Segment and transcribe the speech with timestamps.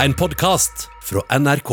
[0.00, 1.70] En podkast fra NRK.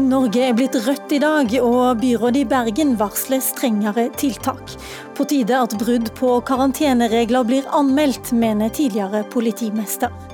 [0.00, 4.72] Norge er blitt rødt i dag, og byrådet i Bergen varsler strengere tiltak.
[5.12, 10.25] På tide at brudd på karanteneregler blir anmeldt, mener tidligere politimester.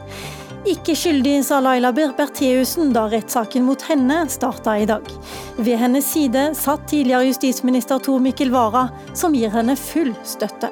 [0.62, 5.08] Ikke skyldig, sa Laila Bertheussen da rettssaken mot henne starta i dag.
[5.58, 8.84] Ved hennes side satt tidligere justisminister Tor Mikkel Wara,
[9.18, 10.70] som gir henne full støtte.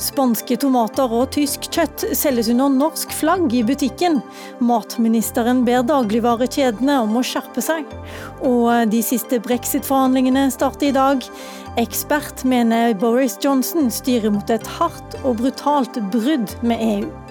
[0.00, 4.20] Spanske tomater og tysk kjøtt selges under norsk flagg i butikken.
[4.64, 7.88] Matministeren ber dagligvarekjedene om å skjerpe seg.
[8.44, 11.24] Og de siste brexit-forhandlingene starter i dag.
[11.80, 17.29] Ekspert mener Boris Johnson styrer mot et hardt og brutalt brudd med EU.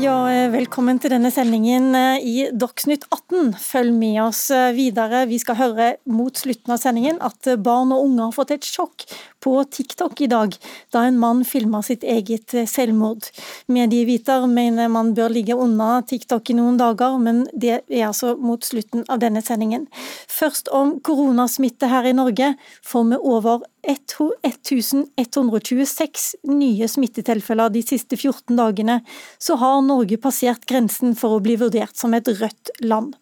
[0.00, 0.14] Ja,
[0.48, 3.50] velkommen til denne sendingen eh, i Dagsnytt 18.
[3.60, 5.26] Følg med oss eh, videre.
[5.28, 9.04] Vi skal høre mot slutten av sendingen at barn og unge har fått et sjokk
[9.40, 10.54] på TikTok i dag,
[10.92, 13.30] da en mann filma sitt eget eh, selvmord.
[13.72, 18.64] Medieviter mener man bør ligge unna TikTok i noen dager, men det er altså mot
[18.64, 19.86] slutten av denne sendingen.
[20.30, 22.54] Først om koronasmitte her i Norge
[22.86, 29.00] får vi over 1126 nye smittetilfeller de siste 14 dagene,
[29.40, 33.14] så har Norge passert grensen for å bli vurdert som et rødt land.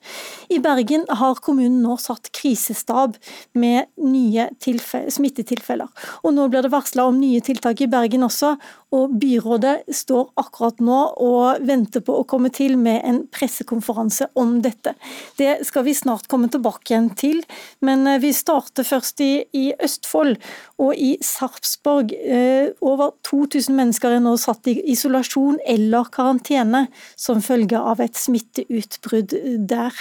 [0.51, 3.17] I Bergen har kommunen nå satt krisestab
[3.55, 5.89] med nye smittetilfeller.
[6.25, 8.57] Og nå blir det varsla om nye tiltak i Bergen også,
[8.97, 14.59] og byrådet står akkurat nå og venter på å komme til med en pressekonferanse om
[14.65, 14.95] dette.
[15.37, 17.43] Det skal vi snart komme tilbake igjen til,
[17.85, 20.39] men eh, vi starter først i, i Østfold
[20.81, 22.15] og i Sarpsborg.
[22.17, 26.87] Eh, over 2000 mennesker er nå satt i isolasjon eller karantene
[27.19, 29.37] som følge av et smitteutbrudd
[29.69, 30.01] der.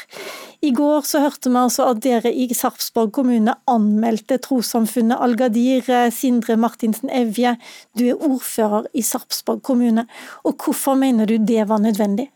[0.63, 5.91] I går så hørte vi altså at dere i Sarpsborg kommune anmeldte trossamfunnet Al-Gadir.
[6.13, 7.55] Sindre Martinsen Evje,
[7.97, 10.07] du er ordfører i Sarpsborg kommune.
[10.45, 12.29] Og hvorfor mener du det var nødvendig?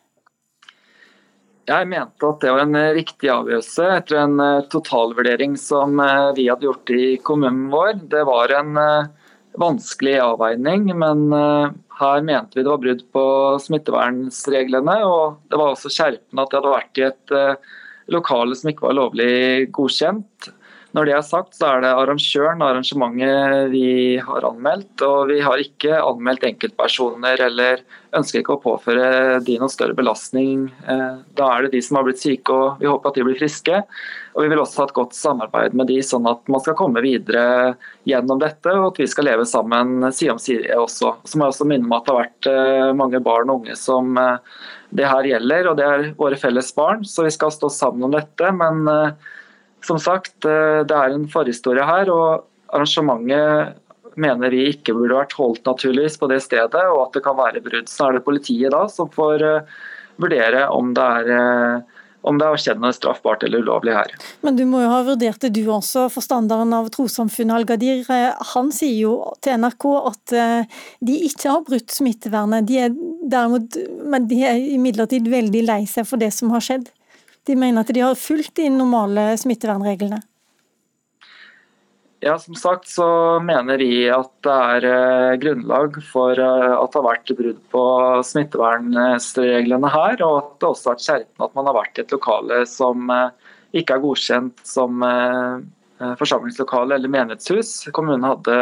[1.70, 6.32] Jeg mente at det var en eh, riktig avgjørelse etter en eh, totalvurdering som eh,
[6.38, 8.00] vi hadde gjort i kommunen vår.
[8.12, 8.80] Det var en
[9.62, 11.26] vanskelig avveining, men
[12.00, 13.24] her mente vi det var brudd på
[13.60, 14.96] smittevernreglene.
[15.04, 17.34] Og det var også skjerpende at det hadde vært i et
[18.16, 19.34] lokale som ikke var lovlig
[19.76, 20.48] godkjent.
[20.92, 25.04] Når det er sagt, så er det arrangøren og arrangementet vi har anmeldt.
[25.08, 27.84] Og vi har ikke anmeldt enkeltpersoner eller
[28.18, 30.66] ønsker ikke å påføre de noen større belastning.
[30.84, 33.40] Eh, da er det de som har blitt syke og vi håper at de blir
[33.40, 33.82] friske.
[34.36, 37.04] Og vi vil også ha et godt samarbeid med de, sånn at man skal komme
[37.08, 37.78] videre
[38.10, 38.76] gjennom dette.
[38.76, 41.16] Og at vi skal leve sammen side om side også.
[41.24, 43.80] Så må jeg også minne om at det har vært eh, mange barn og unge
[43.80, 44.56] som eh,
[44.92, 45.72] det her gjelder.
[45.72, 48.52] Og det er våre felles barn, så vi skal stå sammen om dette.
[48.52, 48.92] men
[49.86, 53.78] som sagt, eh, det er en forhistorie her, og arrangementet
[54.20, 57.64] mener vi ikke burde vært holdt naturligvis på det stedet, og at det kan være
[57.64, 57.90] brudd.
[57.90, 59.74] Så er det politiet da som får eh,
[60.22, 64.12] vurdere om det er eh, om det har straffbart eller ulovlig her.
[64.46, 68.04] Men du må jo ha vurdert det du også, forstanderen av trossamfunnet Al-Gadir.
[68.52, 70.36] Han sier jo til NRK at
[71.02, 72.68] de ikke har brutt smittevernet.
[72.70, 72.94] De er
[73.26, 73.74] derimot,
[74.06, 76.92] men de er imidlertid veldig lei seg for det som har skjedd.
[77.48, 80.22] De mener at de har fulgt de normale smittevernreglene.
[82.22, 83.06] Ja, Som sagt så
[83.42, 87.86] mener vi at det er eh, grunnlag for eh, at det har vært brudd på
[88.30, 92.14] smittevernreglene her, og at det også har vært skjerpende at man har vært i et
[92.14, 95.02] lokale som eh, ikke er godkjent som
[96.20, 97.70] forsamlingslokale eller menighetshus.
[97.96, 98.56] Kommunen hadde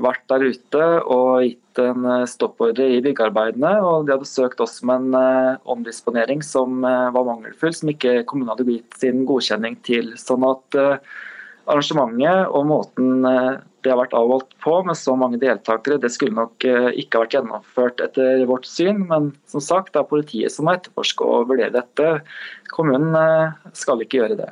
[0.00, 3.74] vært der ute og gitt en eh, stoppordre i byggearbeidene.
[3.84, 8.22] og De hadde søkt oss om en eh, omdisponering som eh, var mangelfull, som ikke
[8.28, 10.14] kommunen hadde gitt sin godkjenning til.
[10.20, 10.80] Sånn at
[11.66, 13.26] arrangementet og måten
[13.82, 17.24] det har vært avholdt på med så mange deltakere, det skulle nok eh, ikke ha
[17.24, 19.02] vært gjennomført etter vårt syn.
[19.10, 22.10] Men som sagt, det er politiet som må etterforske og vurdere dette.
[22.72, 24.50] Kommunen eh, skal ikke gjøre det.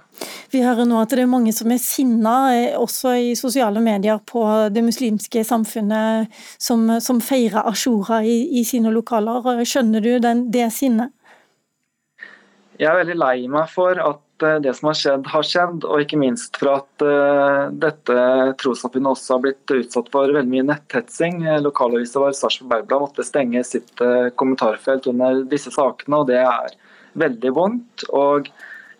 [0.50, 4.18] Vi hører nå at det er mange som er sinna, eh, også i sosiale medier,
[4.26, 4.42] på
[4.74, 9.62] det muslimske samfunnet som, som feirer ashura i, i, sine lokaler.
[9.62, 11.14] Skjønner du den, det sinnet?
[12.80, 16.02] Jeg er veldig lei meg for at Eh, det som har skjedd, har skjedd, og
[16.04, 18.16] ikke minst for at uh, dette
[18.60, 21.42] trossamfunnet også har blitt utsatt for veldig mye netthetsing.
[21.46, 23.92] Eh, lokalavisa vår Sarpsborg Bergblad måtte stenge sitt
[24.40, 26.76] kommentarfelt under disse sakene, og det er
[27.20, 28.06] veldig vondt.
[28.10, 28.50] og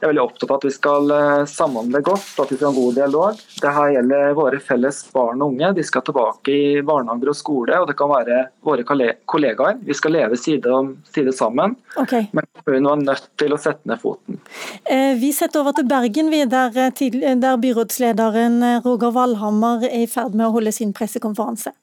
[0.00, 2.73] Jeg er veldig opptatt av at vi skal eh, samhandle godt, at vi skal ha
[2.73, 3.43] en god dialog.
[3.61, 5.69] Dette gjelder våre felles barn og unge.
[5.76, 8.87] De skal tilbake i barnehager og skole, og det kan være våre
[9.29, 9.76] kollegaer.
[9.85, 11.76] Vi skal leve side om side sammen.
[12.00, 12.31] Okay.
[12.32, 14.41] Men kommunen var nødt til å sette ned foten.
[14.88, 20.32] Eh, vi setter over til Bergen, der, eh, der byrådslederen Roger Valhammer er i ferd
[20.32, 21.76] med å holde sin pressekonferanse.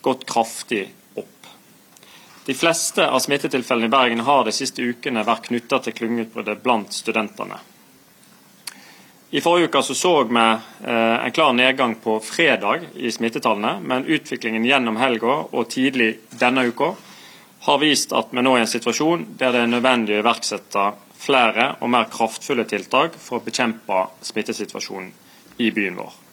[0.00, 0.86] Gått kraftig
[2.46, 6.94] de fleste av smittetilfellene i Bergen har de siste ukene vært knytta til klyngeutbruddet blant
[6.94, 7.58] studentene.
[9.34, 14.06] I forrige uke så, så vi eh, en klar nedgang på fredag i smittetallene, men
[14.06, 16.92] utviklingen gjennom helga og tidlig denne uka
[17.66, 20.84] har vist at vi nå er i en situasjon der det er nødvendig å iverksette
[21.18, 25.10] flere og mer kraftfulle tiltak for å bekjempe smittesituasjonen
[25.66, 26.25] i byen vår.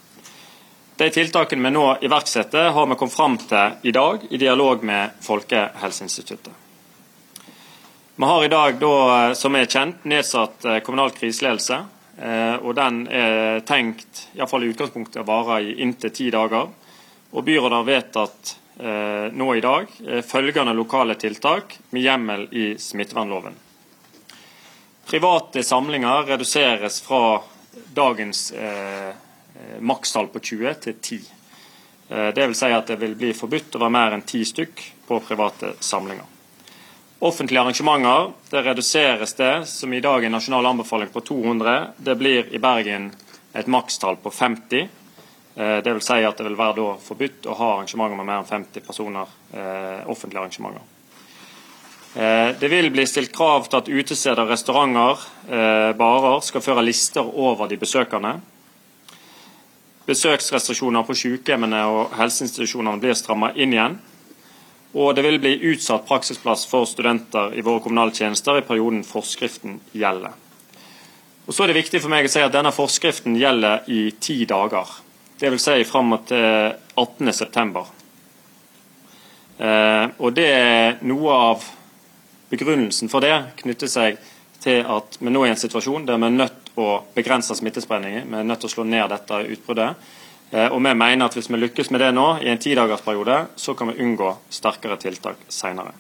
[0.96, 5.16] De tiltakene vi nå iverksetter, har vi kommet fram til i dag i dialog med
[5.26, 6.54] Folkehelseinstituttet.
[8.16, 11.80] Vi har i dag, da, som er kjent, nedsatt eh, kommunal kriseledelse.
[12.22, 16.70] Eh, og Den er tenkt, iallfall i utgangspunktet, å vare i inntil ti dager.
[17.34, 19.90] Og Byrådet har vedtatt eh, nå i dag
[20.30, 23.58] følgende lokale tiltak med hjemmel i smittevernloven.
[25.10, 27.42] Private samlinger reduseres fra
[27.98, 28.52] dagens
[29.80, 31.20] makstall på 20 til 10.
[32.14, 34.82] Eh, det vil si at det vil bli forbudt å være mer enn ti stykk
[35.08, 36.30] på private samlinger.
[37.24, 41.94] Offentlige arrangementer det reduseres det, som i dag er nasjonal anbefaling på 200.
[41.98, 43.12] Det blir i Bergen
[43.54, 44.90] et makstall på 50.
[45.56, 48.52] Eh, det vil si at det vil være forbudt å ha arrangementer med mer enn
[48.52, 49.40] 50 personer,
[50.10, 50.90] offentlige arrangementer.
[52.14, 55.22] Det vil bli stilt krav til at utesteder, restauranter,
[55.98, 58.36] barer skal føre lister over de besøkende.
[60.08, 64.00] Besøksrestriksjoner på sykehjemmene og helseinstitusjonene blir strammet inn igjen.
[64.94, 69.80] Og det vil bli utsatt praksisplass for studenter i våre kommunale tjenester i perioden forskriften
[69.96, 70.36] gjelder.
[71.48, 74.44] Og så er det viktig for meg å si at Denne forskriften gjelder i ti
[74.48, 74.92] dager.
[75.42, 75.66] Dvs.
[75.66, 77.84] Si fram til 18.9.
[79.64, 81.66] Eh, og det er Noe av
[82.54, 83.34] begrunnelsen for det
[83.64, 84.20] knytter seg
[84.64, 88.30] til at vi nå er i en situasjon der vi er nødt å begrense smittespredningen.
[88.30, 90.08] Vi er nødt til å slå ned dette utbruddet.
[90.54, 93.74] Eh, og vi mener at hvis vi lykkes med det nå, i en tidagersperiode, så
[93.78, 95.94] kan vi unngå sterkere tiltak senere.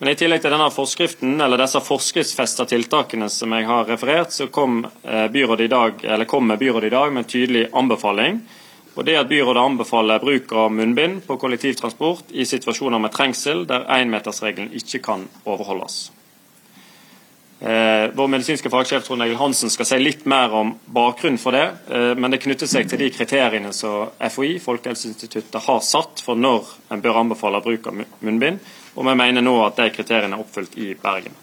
[0.00, 4.46] Men I tillegg til denne forskriften, eller disse forskriftsfesta tiltakene som jeg har referert, så
[4.48, 8.40] kom eh, byrådet i dag, eller kommer byrådet i dag med en tydelig anbefaling.
[8.96, 13.84] Og det at Byrådet anbefaler bruk av munnbind på kollektivtransport i situasjoner med trengsel der
[13.92, 16.08] énmetersregelen ikke kan overholdes.
[17.60, 21.66] Eh, vår medisinske fagsjef Trond Egil Hansen skal si litt mer om bakgrunnen for det.
[21.92, 26.72] Eh, men det knytter seg til de kriteriene som FHI, Folkehelseinstituttet, har satt for når
[26.88, 28.64] en bør anbefale bruk av munnbind.
[28.96, 31.36] Og vi mener nå at de kriteriene er oppfylt i Bergen.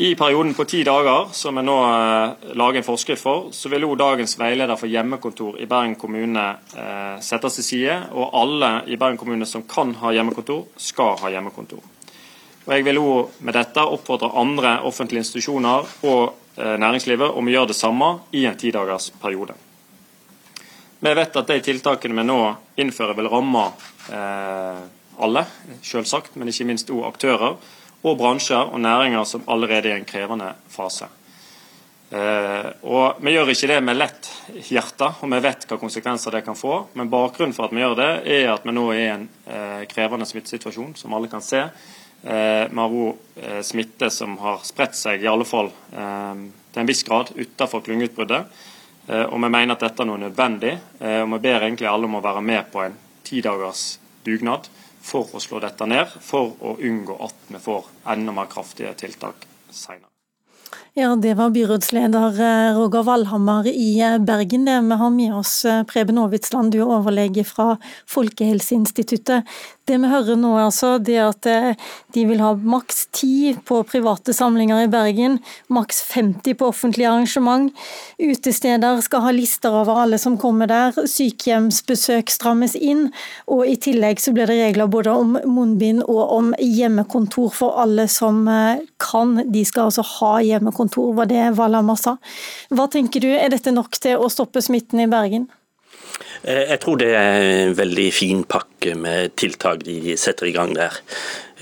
[0.00, 3.84] I perioden på ti dager, som vi nå eh, lager en forskrift for, så vil
[3.84, 6.48] også dagens veileder for hjemmekontor i Bergen kommune
[7.20, 8.04] settes til side.
[8.16, 11.91] Og alle i Bergen kommune som kan ha hjemmekontor, skal ha hjemmekontor.
[12.66, 16.22] Og Jeg vil også med dette oppfordre andre offentlige institusjoner og
[16.56, 19.56] eh, næringslivet om å gjøre det samme i en tidagers periode.
[21.02, 22.40] Vi vet at de tiltakene vi nå
[22.78, 23.64] innfører vil ramme
[24.14, 24.82] eh,
[25.22, 25.46] alle,
[25.82, 27.56] selvsagt, men ikke minst òg aktører
[28.02, 31.08] og bransjer og næringer som allerede er i en krevende fase.
[32.12, 34.28] Eh, og Vi gjør ikke det med lett
[34.68, 36.74] hjerte, og vi vet hva konsekvenser det kan få.
[36.94, 39.82] Men bakgrunnen for at vi gjør det, er at vi nå er i en eh,
[39.88, 41.64] krevende smittesituasjon, som alle kan se.
[42.22, 47.02] Eh, òg eh, smitte som har spredt seg, i alle fall eh, til en viss
[47.06, 48.68] grad, utenfor klyngeutbruddet.
[49.02, 50.76] Og vi mener at dette er noe nødvendig.
[51.02, 52.94] Og vi ber egentlig alle om å være med på en
[53.26, 54.68] tidagers dugnad
[55.02, 59.42] for å slå dette ned, for å unngå at vi får enda mer kraftige tiltak
[59.74, 60.06] senere.
[60.94, 64.64] Ja, Det var byrådsleder eh, Roger Valhammer i eh, Bergen.
[64.64, 69.48] Det vi har med oss eh, Preben Aavitsland, du er overlege fra Folkehelseinstituttet.
[69.88, 71.46] Det vi hører nå, altså, det at
[72.14, 77.72] de vil ha maks 10 på private samlinger i Bergen, maks 50 på offentlige arrangement.
[78.20, 80.94] Utesteder skal ha lister over alle som kommer der.
[80.94, 83.08] Sykehjemsbesøk strammes inn.
[83.50, 88.06] Og i tillegg så blir det regler både om munnbind og om hjemmekontor for alle
[88.12, 88.44] som
[89.02, 89.34] kan.
[89.50, 92.18] De skal altså ha hjemmekontor kontor, var det Valhammer sa.
[92.74, 95.48] Hva tenker du, er dette nok til å stoppe smitten i Bergen?
[96.42, 100.74] Eh, jeg tror det er en veldig fin pakke med tiltak de setter i gang
[100.74, 100.98] der.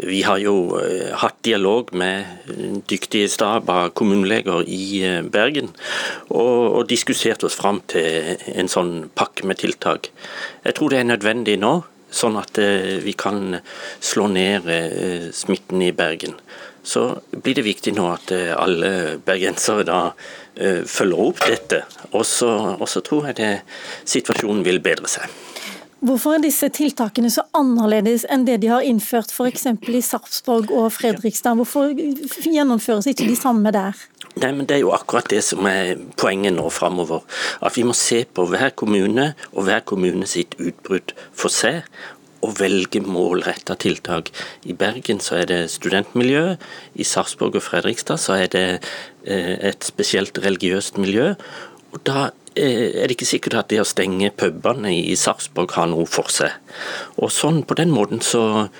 [0.00, 2.48] Vi har jo eh, hatt dialog med
[2.88, 5.72] dyktige stab av kommuneleger i eh, Bergen,
[6.30, 10.10] og, og diskutert oss fram til en sånn pakke med tiltak.
[10.64, 12.58] Jeg tror det er nødvendig nå, sånn at
[13.04, 13.60] vi kan
[14.02, 14.64] slå ned
[15.36, 16.32] smitten i Bergen.
[16.82, 21.82] Så blir det viktig nå at eh, alle bergensere da uh, følger opp dette.
[22.12, 23.52] Og så tror jeg det,
[24.08, 25.28] situasjonen vil bedre seg.
[26.00, 29.66] Hvorfor er disse tiltakene så annerledes enn det de har innført f.eks.
[29.68, 31.58] i Sarpsborg og Fredrikstad?
[31.60, 33.98] Hvorfor gjennomføres ikke de samme der?
[34.40, 37.20] Nei, men Det er jo akkurat det som er poenget nå framover.
[37.60, 41.84] At vi må se på hver kommune og hver kommune sitt utbrudd for seg.
[42.40, 44.30] Og velge målretta tiltak.
[44.64, 46.56] I Bergen så er det studentmiljø.
[46.96, 48.66] I Sarpsborg og Fredrikstad så er det
[49.26, 51.34] eh, et spesielt religiøst miljø.
[51.92, 55.90] Og Da eh, er det ikke sikkert at det å stenge pubene i Sarpsborg har
[55.92, 56.56] noe for seg.
[57.20, 58.70] Og sånn På den måten så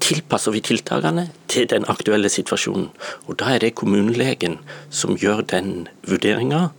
[0.00, 2.88] tilpasser vi tiltakene til den aktuelle situasjonen.
[3.26, 4.58] Og Da er det kommunelegen
[4.90, 6.70] som gjør den vurderinga,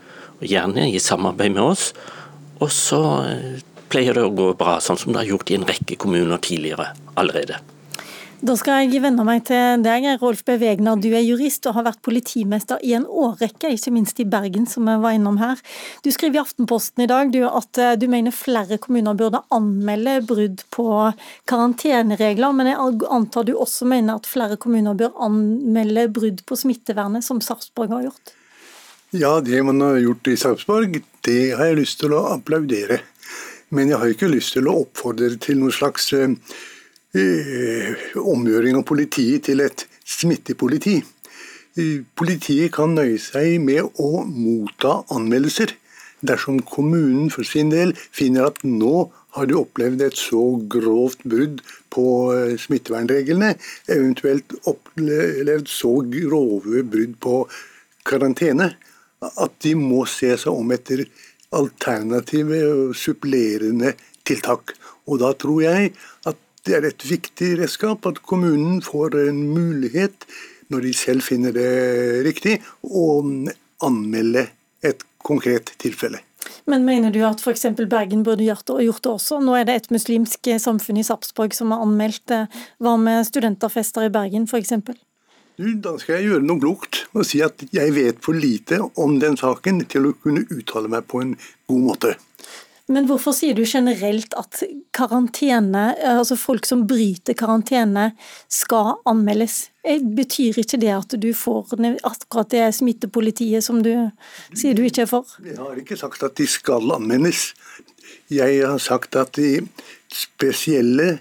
[0.42, 1.92] gjerne i samarbeid med oss.
[2.62, 3.62] Og så eh,
[3.92, 6.92] pleier det å gå bra, sånn som det har gjort i en rekke kommuner tidligere
[7.20, 7.60] allerede.
[8.42, 10.56] Da skal jeg vende meg til deg, Rolf B.
[10.58, 10.98] Wegner.
[10.98, 14.90] Du er jurist og har vært politimester i en årrekke, ikke minst i Bergen, som
[14.90, 15.62] jeg var innom her.
[16.02, 20.18] Du skriver i Aftenposten i dag du, at eh, du mener flere kommuner burde anmelde
[20.26, 20.88] brudd på
[21.52, 27.22] karanteneregler, men jeg antar du også mener at flere kommuner bør anmelde brudd på smittevernet,
[27.28, 28.34] som Sarpsborg har gjort?
[29.14, 30.98] Ja, det man har gjort i Sarpsborg,
[31.30, 33.04] det har jeg lyst til å applaudere.
[33.72, 36.28] Men jeg har ikke lyst til å oppfordre til noen slags uh,
[37.12, 41.02] Eh, omgjøring av politiet til et smittepoliti.
[41.76, 45.74] Eh, politiet kan nøye seg med å motta anmeldelser
[46.24, 50.40] dersom kommunen for sin del finner at nå har de opplevd et så
[50.72, 51.60] grovt brudd
[51.92, 53.58] på eh, smittevernreglene,
[53.92, 57.42] eventuelt opplevd så grove brudd på
[58.08, 58.72] karantene,
[59.20, 61.04] at de må se seg om etter
[61.56, 63.94] alternative og supplerende
[64.28, 64.76] tiltak.
[65.10, 65.92] Og da tror jeg
[66.30, 70.28] at det er et viktig redskap at kommunen får en mulighet,
[70.72, 71.70] når de selv finner det
[72.28, 73.22] riktig, å
[73.82, 74.46] anmelde
[74.86, 76.22] et konkret tilfelle.
[76.70, 77.66] Men mener du at f.eks.
[77.90, 79.40] Bergen burde gjort det, også?
[79.44, 82.44] Nå er det et muslimsk samfunn i Sarpsborg som har anmeldt det.
[82.82, 84.74] Hva med studenterfester i Bergen f.eks.?
[85.62, 89.38] Da skal jeg gjøre noe klokt og si at jeg vet for lite om den
[89.38, 91.36] saken til å kunne uttale meg på en
[91.70, 92.16] god måte.
[92.92, 94.64] Men hvorfor sier du generelt at
[94.96, 98.10] karantene, altså folk som bryter karantene,
[98.52, 99.70] skal anmeldes?
[99.86, 103.94] Eh, betyr ikke det at du får akkurat det smittepolitiet som du
[104.58, 105.30] sier du ikke er for?
[105.46, 107.52] Jeg har ikke sagt at de skal anmeldes.
[108.32, 109.60] Jeg har sagt at i
[110.12, 111.20] spesielle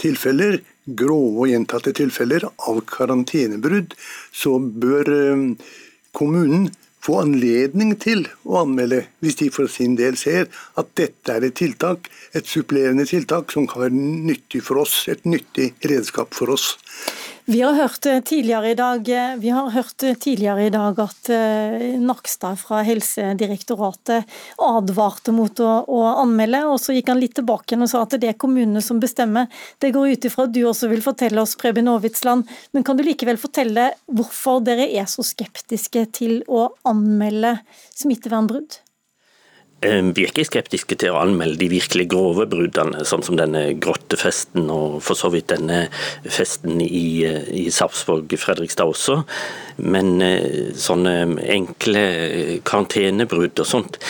[0.00, 0.60] tilfeller,
[0.98, 3.96] grove og gjentatte tilfeller av karantenebrudd,
[4.32, 5.44] så bør eh,
[6.16, 6.70] kommunen
[7.00, 11.56] få anledning til å anmelde, hvis de for sin del ser at dette er et
[11.56, 16.74] tiltak, et supplerende tiltak som kan være nyttig for oss, et nyttig redskap for oss.
[17.50, 21.30] Vi har hørt eh, tidligere i dag, eh, eh, tidligere i dag at
[21.98, 24.28] Nakstad fra Helsedirektoratet
[24.62, 28.28] advarte mot å, å, anmelde, og så gikk han litt tilbake og sa at det
[28.30, 29.48] er kommunene som bestemmer.
[29.82, 33.02] Det går ut ifra at du også vil fortelle oss, Preben Aavitsland, men kan du
[33.02, 37.56] likevel fortelle hvorfor dere er så skeptiske til å anmelde
[37.98, 38.78] smittevernbrudd?
[39.80, 43.70] Eh, vi er ikke skeptiske til å anmelde de virkelig grove bruddene, sånn som denne
[43.80, 45.86] grottefesten og for så vidt denne
[46.28, 49.22] festen i, i Sarpsborg, Fredrikstad også.
[49.80, 51.14] Men eh, sånne
[51.56, 52.04] enkle
[52.68, 54.00] karantenebrudd og sånt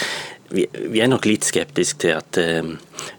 [0.50, 2.72] vi, vi, er nok litt skeptiske til at eh,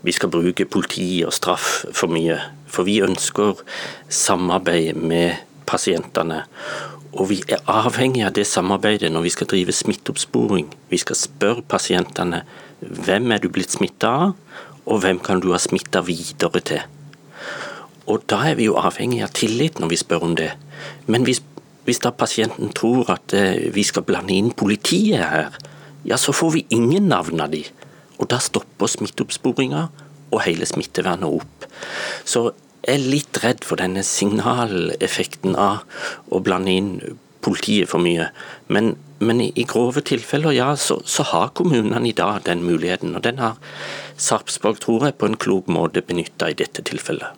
[0.03, 2.35] vi skal bruke politi og straff for mye.
[2.71, 3.63] For vi ønsker
[4.11, 6.43] samarbeid med pasientene.
[7.11, 10.69] Og vi er avhengig av det samarbeidet når vi skal drive smitteoppsporing.
[10.89, 12.45] Vi skal spørre pasientene
[12.81, 14.33] hvem er du blitt smitta av,
[14.87, 16.81] og hvem kan du ha smitta videre til.
[18.09, 20.49] Og da er vi jo avhengig av tillit når vi spør om det.
[21.11, 21.43] Men hvis,
[21.85, 25.59] hvis da pasienten tror at eh, vi skal blande inn politiet her,
[26.07, 27.61] ja så får vi ingen navn av de.
[28.17, 29.85] Og da stopper smitteoppsporinga
[30.31, 31.67] og hele smittevernet opp.
[32.25, 32.49] Så
[32.89, 35.83] er litt redd for denne signaleffekten av
[36.33, 36.93] å blande inn
[37.41, 38.29] politiet for mye.
[38.73, 43.15] Men, men i, grove tilfeller, ja, så, så, har kommunene i dag den muligheten.
[43.17, 43.59] Og den har
[44.21, 47.37] Sarpsborg, tror jeg, på en klok måte benytta i dette tilfellet.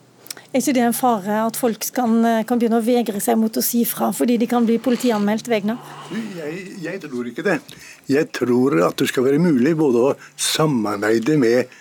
[0.54, 2.12] Er ikke det en fare at folk kan,
[2.46, 5.48] kan, begynne å vegre seg mot å si fra, fordi de kan bli politianmeldt?
[5.50, 5.74] Vegna?
[6.14, 7.56] Jeg, jeg tror ikke det.
[8.06, 11.74] Jeg tror at det skal være mulig både å samarbeide med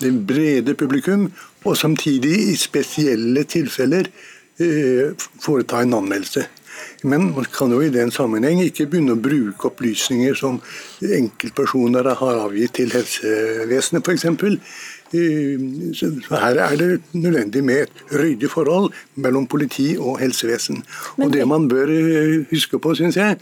[0.00, 1.28] det brede publikum
[1.64, 4.10] og samtidig i spesielle tilfeller
[4.60, 6.44] eh, foreta en anmeldelse.
[7.04, 10.58] Men man kan jo i den sammenheng ikke begynne å bruke opplysninger som
[11.04, 14.24] enkeltpersoner har avgitt til helsevesenet f.eks.
[15.94, 20.82] Så her er det nødvendig med et ryddig forhold mellom politi og helsevesen.
[21.20, 21.92] Og det man bør
[22.50, 23.38] huske på, syns jeg,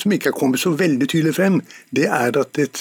[0.00, 1.58] som ikke er kommet så veldig tydelig frem,
[1.96, 2.80] det er at et,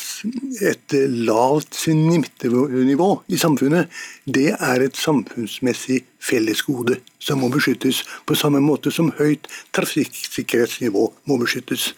[0.64, 0.96] et
[1.28, 3.90] lavt smittenivå i samfunnet,
[4.26, 11.40] det er et samfunnsmessig fellesgode som må beskyttes, på samme måte som høyt trafikksikkerhetsnivå må
[11.42, 11.92] beskyttes.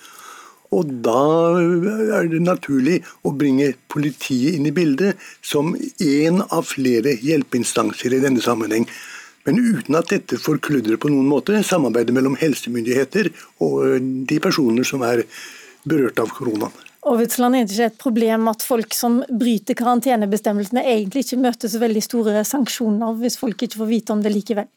[0.71, 1.59] Og da
[2.15, 8.21] er det naturlig å bringe politiet inn i bildet som én av flere hjelpeinstanser i
[8.23, 8.87] denne sammenheng.
[9.47, 13.31] Men uten at dette forkludrer på noen måte samarbeidet mellom helsemyndigheter
[13.65, 13.97] og
[14.29, 15.25] de personer som er
[15.87, 16.73] berørt av koronaen.
[17.09, 21.81] Ovitsland er det ikke et problem at folk som bryter karantenebestemmelsene egentlig ikke møter så
[21.81, 24.69] veldig store sanksjoner hvis folk ikke får vite om det likevel?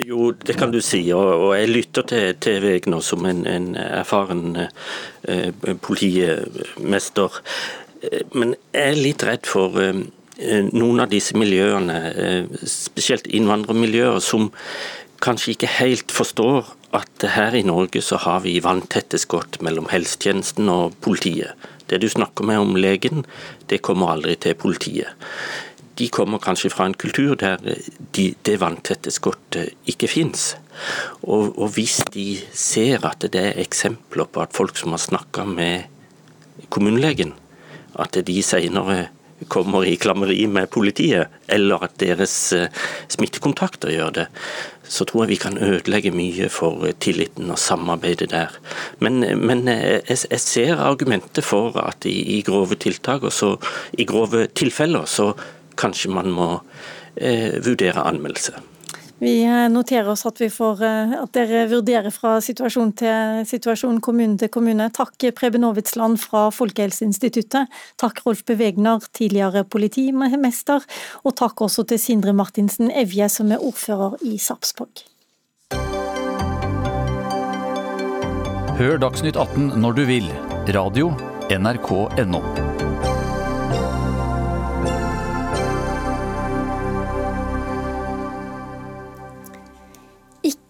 [0.00, 3.68] Jo, det kan du si, og, og jeg lytter til, til Vegner som en, en
[3.76, 5.52] erfaren eh,
[5.84, 7.38] politimester.
[8.32, 10.00] Men jeg er litt redd for eh,
[10.72, 14.50] noen av disse miljøene, eh, spesielt innvandrermiljøer, som
[15.20, 20.68] kanskje ikke helt forstår at her i Norge så har vi vanntette skott mellom helsetjenesten
[20.70, 21.58] og politiet.
[21.88, 23.24] Det du snakker med om legen,
[23.66, 25.10] det kommer aldri til politiet
[25.98, 27.58] de kommer kanskje fra en kultur der
[28.14, 30.52] de, det vanntette skottet ikke fins.
[31.24, 35.46] Og, og, hvis de ser at det er eksempler på at folk som har snakka
[35.48, 35.88] med
[36.70, 37.34] kommunelegen,
[37.98, 39.08] at de senere
[39.46, 42.70] kommer i klammeri med politiet, eller at deres eh,
[43.12, 44.26] smittekontakter gjør det,
[44.88, 48.56] så tror jeg vi kan ødelegge mye for tilliten og samarbeidet der.
[49.04, 53.54] Men, men eh, jeg, jeg, ser argumentet for at i, i grove tiltak, og så,
[53.92, 55.32] i grove tilfeller, så
[55.78, 56.50] kanskje man må
[57.14, 58.58] eh, vurdere anmeldelse.
[59.18, 64.38] Vi eh, noterer oss at, får, eh, at, dere vurderer fra situasjon til situasjon, kommune
[64.38, 64.88] til kommune.
[64.94, 67.66] Takk Preben Aavitsland fra Folkehelseinstituttet.
[67.98, 70.86] Takk Rolf Bevegner, tidligere politimester.
[71.24, 75.02] Og takk også til Sindre Martinsen Evje, som er ordfører i Sarpsborg.
[78.78, 80.32] Hør Dagsnytt 18 når du vil.
[80.70, 81.10] Radio
[81.50, 82.67] NRK.no.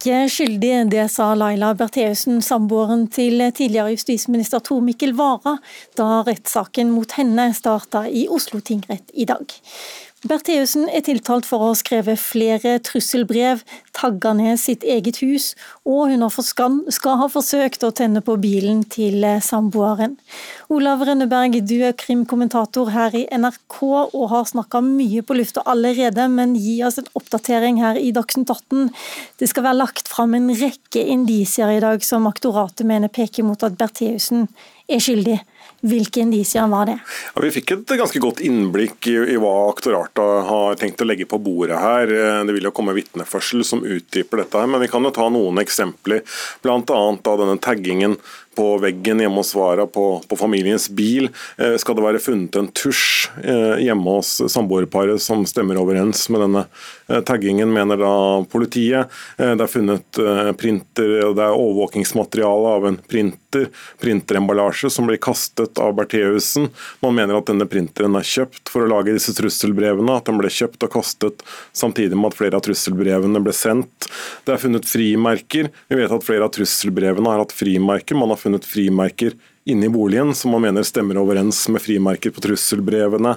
[0.09, 5.59] ikke skyldig, det sa Laila Bertheussen, samboeren til tidligere justisminister Tor Mikkel Wara,
[6.01, 9.53] da rettssaken mot henne starta i Oslo tingrett i dag.
[10.27, 13.61] Bertheussen er tiltalt for å ha skrevet flere trusselbrev,
[13.95, 15.53] tagga ned sitt eget hus,
[15.87, 20.17] og hun skal ha forsøkt å tenne på bilen til samboeren.
[20.75, 26.27] Olav Rønneberg, du er krimkommentator her i NRK og har snakka mye på lufta allerede,
[26.33, 28.91] men gi oss en oppdatering her i Dagsnytt 18.
[29.39, 33.63] Det skal være lagt fram en rekke indisier i dag som aktoratet mener peker mot
[33.63, 34.49] at Bertheussen
[34.91, 35.39] er skyldig.
[35.79, 36.97] Hvilke indisier var det?
[37.35, 41.29] Ja, vi fikk et ganske godt innblikk i, i, hva aktoratet har tenkt å legge
[41.31, 42.11] på bordet her.
[42.11, 45.29] Eh, det vil jo komme vitneførsel som utdyper dette, her, men vi kan jo ta
[45.31, 46.25] noen eksempler.
[46.67, 46.81] Bl.a.
[46.83, 48.19] denne taggingen
[48.59, 51.29] på veggen hjemme hos Vara på, på, familiens bil.
[51.57, 56.43] Eh, skal det være funnet en tusj eh, hjemme hos samboerparet som stemmer overens med
[56.43, 56.65] denne
[57.07, 58.13] eh, taggingen, mener da
[58.51, 59.15] politiet.
[59.39, 60.19] Det er funnet
[60.59, 63.69] printer, det er overvåkingsmateriale av en printer,
[64.03, 66.69] printeremballasje som blir kastet av Bertheussen.
[67.05, 70.51] Man mener at denne printeren er kjøpt for å lage disse trusselbrevene, at den ble
[70.53, 74.11] kjøpt og kastet samtidig med at flere av trusselbrevene ble sendt.
[74.45, 75.71] Det er funnet frimerker.
[75.89, 78.19] Vi vet at flere av trusselbrevene har hatt frimerker.
[78.19, 79.37] Man har funnet funnet frimerker
[79.69, 83.35] inne i boligen som man mener stemmer overens med frimerker på trusselbrevene.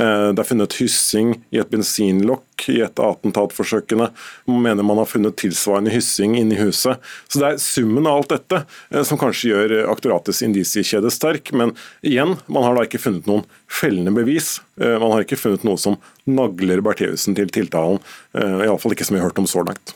[0.00, 4.08] Eh, det er funnet hyssing i et bensinlokk i et av attentatforsøkene.
[4.48, 7.02] Man mener man har funnet tilsvarende hyssing inne i huset.
[7.28, 11.52] Så Det er summen av alt dette eh, som kanskje gjør aktoratets indisiekjede sterk.
[11.52, 14.62] Men igjen, man har da ikke funnet noen fellende bevis.
[14.80, 18.00] Eh, man har ikke funnet noe som nagler Bertheussen til tiltalen.
[18.32, 19.92] Iallfall ikke som vi har hørt om så langt.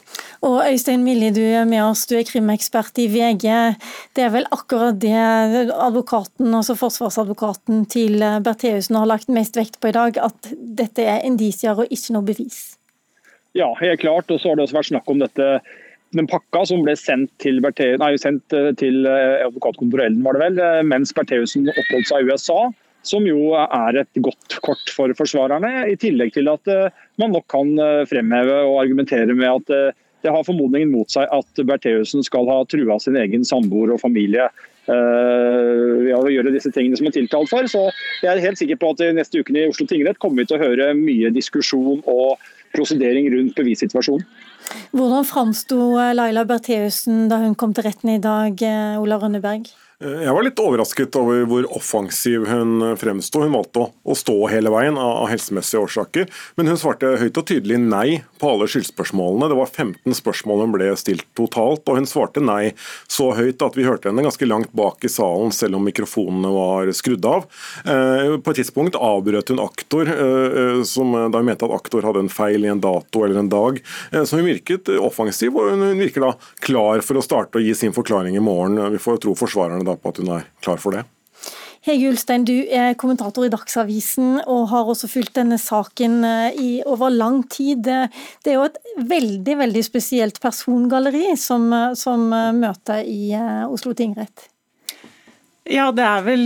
[0.46, 3.46] Og Øystein Millie, du er med oss, du er krimekspert i VG.
[4.14, 5.16] Det er vel akkurat det
[5.74, 11.26] advokaten, altså forsvarsadvokaten til Bertheussen har lagt mest vekt på i dag, at dette er
[11.26, 12.78] indisier og ikke noe bevis?
[13.58, 14.30] Ja, helt klart.
[14.30, 15.50] Og så har det også vært snakk om dette
[16.16, 20.84] den pakka som ble sendt til, sendt eh, til advokatkontoret advokatkontorellen, var det vel, eh,
[20.86, 22.60] mens Bertheussen oppholdt seg i USA.
[23.06, 26.66] Som jo er et godt kort for forsvarerne, i tillegg til at
[27.20, 27.70] man nok kan
[28.10, 32.98] fremheve og argumentere med at det har formodningen mot seg at Bertheussen skal ha trua
[33.02, 37.68] sin egen samboer og familie uh, ved å gjøre disse tingene som er tiltalt for.
[37.70, 37.86] Så
[38.24, 40.64] jeg er helt sikker på at neste ukene i Oslo tingrett kommer vi til å
[40.66, 42.38] høre mye diskusjon og
[42.74, 44.26] prosedering rundt bevissituasjonen.
[44.92, 45.78] Hvordan framsto
[46.12, 49.70] Laila Bertheussen da hun kom til retten i dag, eh, Ola Rønneberg?
[49.98, 53.42] Eh, jeg var litt overrasket over hvor offensiv hun fremsto.
[53.42, 57.80] Hun valgte å, stå hele veien av, helsemessige årsaker, men hun svarte høyt og tydelig
[57.82, 59.48] nei på alle skyldspørsmålene.
[59.50, 62.76] Det var 15 spørsmål hun ble stilt totalt, og hun svarte nei
[63.10, 66.92] så høyt at vi hørte henne ganske langt bak i salen, selv om mikrofonene var
[66.94, 67.48] skrudd av.
[67.82, 72.22] Eh, på et tidspunkt avbrøt hun aktor, eh, som, da hun mente at aktor hadde
[72.22, 73.82] en feil i en dato eller en dag.
[74.14, 76.32] Så hun virket offensiv, og hun virker da
[76.62, 78.78] klar for å starte å gi sin forklaring i morgen.
[78.94, 81.06] Vi får tro forsvarerne da på at hun er klar for det.
[81.86, 86.70] Hege Ulstein, du er kommentator i Dagsavisen og har også fulgt denne saken eh, i
[86.84, 87.86] over lang tid.
[87.86, 93.32] Det er jo et veldig veldig spesielt persongalleri som, eh, som eh, møter i
[93.70, 94.48] Oslo tingrett.
[95.68, 96.44] Ja, det er vel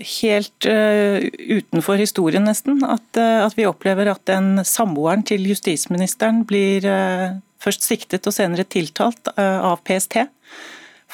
[0.00, 6.46] helt uh, utenfor historien, nesten, at, uh, at, vi opplever at den samboeren til justisministeren
[6.48, 10.16] blir uh, først siktet og senere tiltalt av PST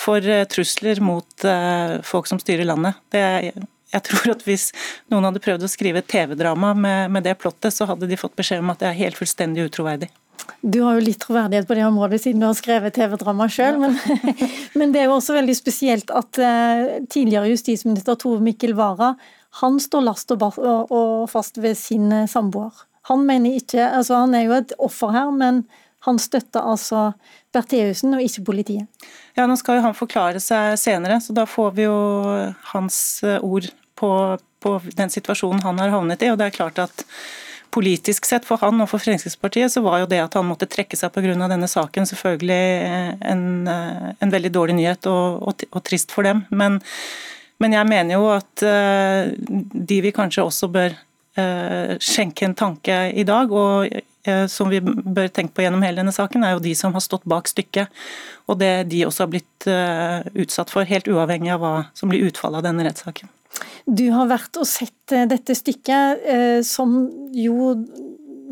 [0.00, 2.98] for eh, trusler mot eh, folk som styrer landet.
[3.12, 3.22] Det,
[3.90, 4.70] jeg tror at Hvis
[5.12, 8.36] noen hadde prøvd å skrive et TV-drama med, med, det plottet, så hadde de fått
[8.38, 10.10] beskjed om at det er helt fullstendig utroverdig.
[10.64, 13.98] Du har jo litt troverdighet på det området siden du har skrevet TV-drama sjøl, men,
[14.78, 19.12] men, det er jo også veldig spesielt at uh, tidligere justisminister Tove Mikkel Wara
[19.60, 22.86] han står last og, og, og fast ved sin samboer.
[23.10, 25.64] Han mener ikke, altså han er jo et offer her, men
[26.06, 27.10] han støtter altså
[27.52, 28.88] Bertheussen og ikke politiet.
[29.36, 31.98] Ja, Nå skal jo han forklare seg senere, så da får vi jo
[32.72, 33.68] hans eh, ord
[34.00, 34.10] på,
[34.64, 36.30] på den situasjonen han har havnet i.
[36.32, 37.06] og det er klart at
[37.70, 40.96] Politisk sett for han og for Fremskrittspartiet så var jo det at han måtte trekke
[40.98, 41.36] seg pga.
[41.38, 46.26] denne saken selvfølgelig eh, en, eh, en, veldig dårlig nyhet og, og, og trist for
[46.26, 46.42] dem.
[46.50, 46.80] Men,
[47.62, 48.64] men, jeg mener jo at
[49.86, 50.98] de vi kanskje også bør
[52.02, 53.86] skjenke en tanke i dag, og
[54.52, 57.24] som vi bør tenke på gjennom hele denne saken, er jo de som har stått
[57.28, 57.88] bak stykket.
[58.50, 62.26] Og det de også har blitt eh, utsatt for, helt uavhengig av hva som blir
[62.28, 63.30] utfallet av denne rettssaken.
[63.87, 66.24] Du har vært og sett eh, dette stykket,
[66.66, 66.96] som
[67.35, 67.74] jo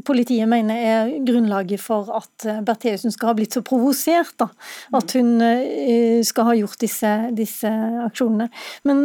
[0.07, 4.37] politiet mener er grunnlaget for at Bertheussen skal ha blitt så provosert.
[4.41, 4.47] Da.
[4.95, 5.43] At hun
[6.25, 7.73] skal ha gjort disse, disse
[8.07, 8.47] aksjonene.
[8.89, 9.03] Men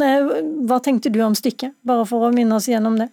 [0.70, 3.10] hva tenkte du om stykket, bare for å minne oss gjennom det?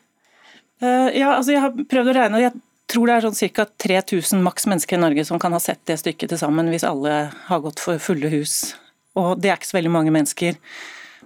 [0.82, 2.44] Ja, altså jeg har prøvd å regne.
[2.46, 2.54] Jeg
[2.92, 3.66] tror det er sånn ca.
[3.84, 7.30] 3000 maks mennesker i Norge som kan ha sett det stykket til sammen, hvis alle
[7.48, 8.74] har gått for fulle hus.
[9.20, 10.58] Og det er ikke så veldig mange mennesker.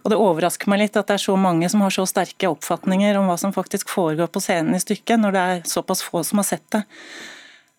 [0.06, 3.18] Og Det overrasker meg litt at det er så mange som har så sterke oppfatninger
[3.18, 6.42] om hva som faktisk foregår på scenen i stykket, når det er såpass få som
[6.42, 6.84] har sett det.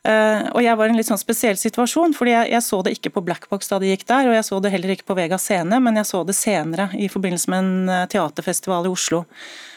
[0.07, 2.93] Uh, og Jeg var i en litt sånn spesiell situasjon, fordi jeg, jeg, så det
[2.95, 5.39] ikke på Blackbox da det gikk der, og jeg så det heller ikke på Vega
[5.39, 9.25] scene, men jeg så det senere i forbindelse med en eh, teaterfestival i Oslo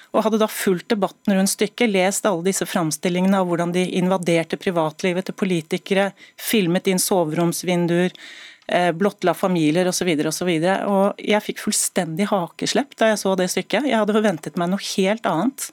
[0.09, 4.57] og hadde da fulgt debatten rundt stykket, lest alle disse framstillingene av hvordan de invaderte
[4.57, 8.15] privatlivet til politikere, filmet inn soveromsvinduer,
[8.67, 10.09] eh, blottla familier osv.
[10.09, 13.89] Og jeg fikk fullstendig hakeslepp da jeg så det stykket.
[13.89, 15.69] Jeg hadde forventet meg noe helt annet.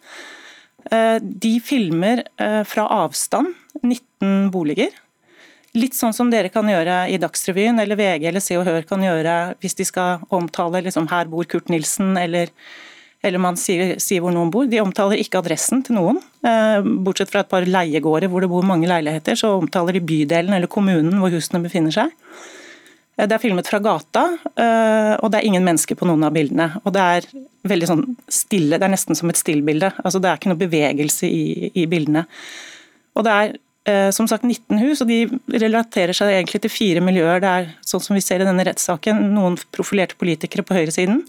[0.92, 4.92] Eh, de filmer eh, fra avstand 19 boliger.
[5.76, 9.02] Litt sånn som dere kan gjøre i Dagsrevyen, eller VG eller Se og Hør kan
[9.04, 12.52] gjøre hvis de skal omtale liksom, 'her bor Kurt Nilsen', eller
[13.26, 14.68] eller man sier, sier, hvor noen bor.
[14.70, 16.20] De omtaler ikke adressen til noen.
[16.46, 20.54] Eh, bortsett fra et par leiegårder hvor det bor mange leiligheter, så omtaler de bydelen
[20.56, 22.14] eller kommunen hvor husene befinner seg.
[23.16, 26.36] Eh, det er filmet fra gata, eh, og det er ingen mennesker på noen av
[26.36, 26.70] bildene.
[26.84, 27.28] Og det er
[27.66, 29.90] veldig sånn stille, det er nesten som et stillbilde.
[30.04, 32.26] Altså det er ikke noe bevegelse i, i bildene.
[33.16, 33.56] Og det er
[34.10, 35.28] som sagt 19 hus, og de
[35.62, 37.38] relaterer seg egentlig til fire miljøer.
[37.38, 41.20] Det er sånn som vi ser i denne rettssaken, noen profilerte politikere på høyresiden.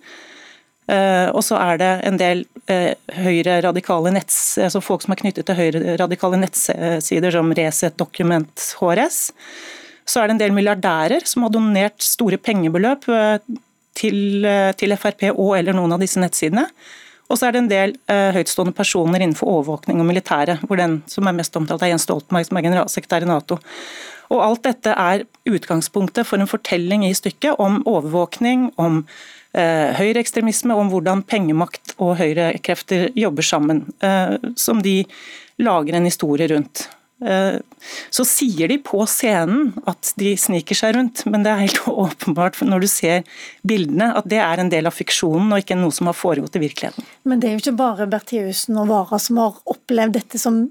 [0.87, 5.49] Uh, og så er det en del uh, høyre-radikale netts, altså folk som er knyttet
[5.49, 9.17] til høyre-radikale nettsider som Resett, Dokument, HRS.
[10.07, 13.35] Så er det en del milliardærer som har donert store pengebeløp uh,
[13.99, 14.47] til,
[14.79, 16.69] til, Frp og eller noen av disse nettsidene.
[17.27, 21.27] Og så er det en del høytstående personer innenfor overvåkning og militære, hvor den som
[21.27, 23.57] er mest omtalt er Jens Stoltenberg, som er generalsekretær i Nato.
[24.31, 29.36] Og Alt dette er utgangspunktet for en fortelling i stykket om overvåkning, om Eh,
[29.97, 33.85] høyreekstremisme, om hvordan pengemakt og høyrekrefter jobber sammen.
[34.03, 35.01] Eh, som de
[35.57, 36.87] lager en historie rundt.
[37.25, 37.57] Eh,
[38.13, 42.61] så sier de på scenen at de sniker seg rundt, men det er helt åpenbart
[42.61, 43.25] når du ser
[43.67, 46.63] bildene at det er en del av fiksjonen og ikke noe som har foregått i
[46.67, 47.09] virkeligheten.
[47.25, 50.67] Men det er jo ikke bare Bertheussen og Vara som har opplevd dette som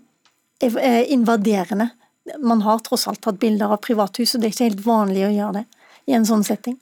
[0.62, 1.90] invaderende.
[2.40, 5.34] Man har tross alt tatt bilder av privathus, og det er ikke helt vanlig å
[5.34, 5.66] gjøre det
[6.08, 6.78] i en sånn setting.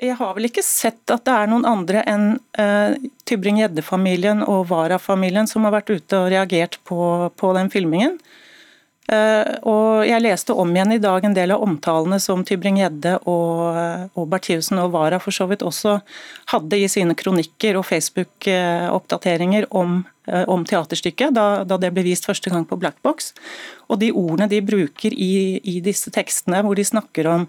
[0.00, 2.28] Jeg har vel ikke sett at det er noen andre enn
[2.58, 2.94] uh,
[3.28, 7.02] Tybring-Gjedde-familien og Wara-familien som har vært ute og reagert på,
[7.36, 8.16] på den filmingen.
[9.12, 14.08] Uh, og Jeg leste om igjen i dag en del av omtalene som Tybring-Gjedde og,
[14.16, 15.98] og Bertheussen og Wara for så vidt også
[16.54, 20.00] hadde i sine kronikker og Facebook-oppdateringer om,
[20.32, 23.34] uh, om, teaterstykket, da, da, det ble vist første gang på Blackbox.
[23.92, 27.46] Og de ordene de bruker i, i disse tekstene, hvor de snakker om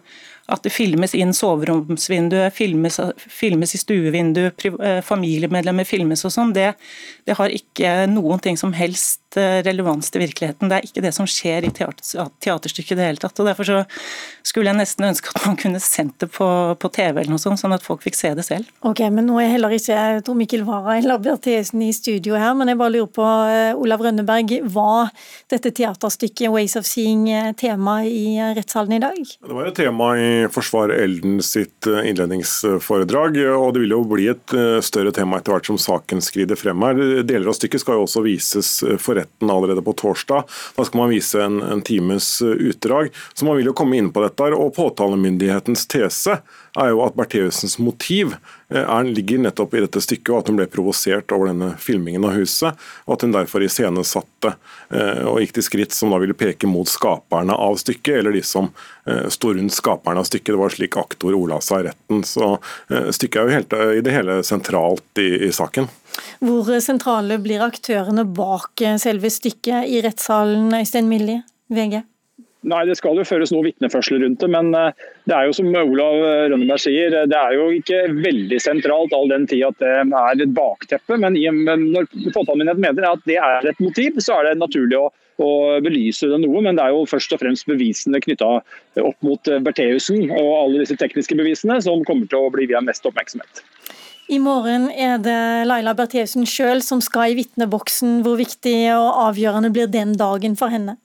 [0.51, 2.99] at det filmes inn soveromsvinduet, filmes,
[3.31, 6.73] filmes i stuevinduet, eh, familiemedlemmer filmes og sånn, det,
[7.23, 10.67] det, har ikke noen ting som helst eh, relevans til virkeligheten.
[10.67, 13.39] Det er ikke det som skjer i teater, teaterstykket i det hele tatt.
[13.39, 13.79] og Derfor så
[14.43, 17.61] skulle jeg nesten ønske at man kunne sendt det på, på TV, eller noe sånt,
[17.63, 18.67] sånn at folk fikk se det selv.
[18.83, 22.73] Ok, men Nå er heller ikke Tor Mikkel Wara eller Bertheussen i studio her, men
[22.73, 25.15] jeg bare lurer på, eh, Olav Rønneberg, var
[25.47, 29.23] dette teaterstykket 'Ways of Seeing' tema i rettssalen i dag?
[29.23, 33.37] Det var jo tema i forsvare Elden sitt eh, innledningsforedrag.
[33.55, 36.83] og Det vil jo bli et eh, større tema etter hvert som saken skrider frem
[36.85, 37.01] her.
[37.27, 40.49] Deler av stykket skal jo også vises eh, for retten allerede på torsdag.
[40.77, 43.13] Da skal man vise en, en times utdrag.
[43.33, 44.51] Så man vil jo komme inn på dette.
[44.53, 46.39] og Påtalemyndighetens tese
[46.73, 48.37] er jo at Bertheussens motiv
[48.73, 52.25] eh, er, ligger nettopp i dette stykket, og at hun ble provosert over denne filmingen
[52.27, 52.79] av huset.
[53.07, 56.89] Og at hun derfor iscenesatte eh, og gikk til skritt som da ville peke mot
[56.89, 58.69] skaperne av stykket, eller de som
[59.09, 60.53] eh, sto rundt skaperne av stykket.
[60.53, 62.23] Det var slik aktor ordla seg i retten.
[62.27, 62.55] Så
[62.89, 65.89] stykket er jo helt, i det hele sentralt i, i saken.
[66.43, 71.41] Hvor sentrale blir aktørene bak selve stykket i rettssalen, Øystein Millie,
[71.73, 72.03] VG?
[72.63, 75.67] Nei, Det skal jo føres noe vitneførsel rundt det, men eh, det er jo som
[75.75, 76.21] Olav
[76.53, 80.45] Rønneberg sier, eh, det er jo ikke veldig sentralt all den tid at det er
[80.45, 81.19] et bakteppe.
[81.19, 85.09] Men når påtalemyndigheten mener at det er et motiv, så er det naturlig å,
[85.43, 85.49] å,
[85.83, 86.63] belyse det noe.
[86.63, 88.55] Men det er jo først og fremst bevisene knytta
[89.03, 93.03] opp mot Bertheussen og alle disse tekniske bevisene som kommer til å bli via mest
[93.09, 93.65] oppmerksomhet.
[94.31, 98.21] I morgen er det Laila Bertheussen sjøl som skal i vitneboksen.
[98.23, 100.95] Hvor viktig og avgjørende blir den dagen for henne?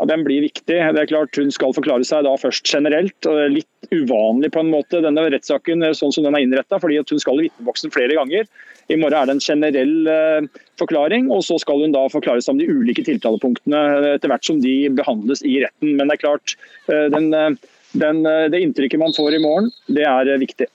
[0.00, 0.64] Ja, den blir viktig.
[0.64, 3.18] Det er klart Hun skal forklare seg da først generelt.
[3.26, 6.78] og det er Litt uvanlig på en måte, denne rettssaken sånn som den er innretta,
[6.80, 8.48] hun skal i vitneboksen flere ganger.
[8.88, 12.54] I morgen er det en generell uh, forklaring, og så skal hun da forklare seg
[12.54, 13.82] om de ulike tiltalepunktene
[14.16, 15.94] etter hvert som de behandles i retten.
[15.98, 16.56] Men det er klart,
[16.88, 17.30] den,
[17.92, 20.70] den, det inntrykket man får i morgen, det er viktig.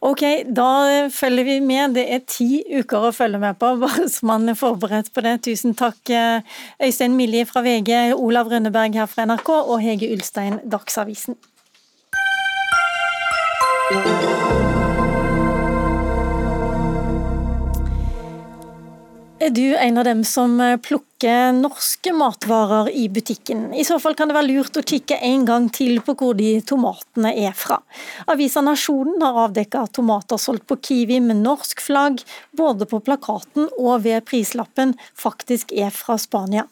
[0.00, 0.22] Ok,
[0.54, 1.96] da følger vi med.
[1.98, 5.38] Det er ti uker å følge med på, bare så man er forberedt på det.
[5.48, 6.40] Tusen takk eh,
[6.84, 11.38] Øystein Millie fra VG, Olav Rønneberg her fra NRK og Hege Ulstein, Dagsavisen.
[19.38, 23.72] Er du en av dem som plukker ikke norske matvarer i butikken.
[23.74, 26.60] I så fall kan det være lurt å kikke en gang til på hvor de
[26.62, 27.80] tomatene er fra.
[28.30, 32.22] Avisa Nasjonen har avdekka tomater solgt på Kiwi med norsk flagg,
[32.54, 36.68] både på plakaten og ved prislappen, faktisk er fra Spania.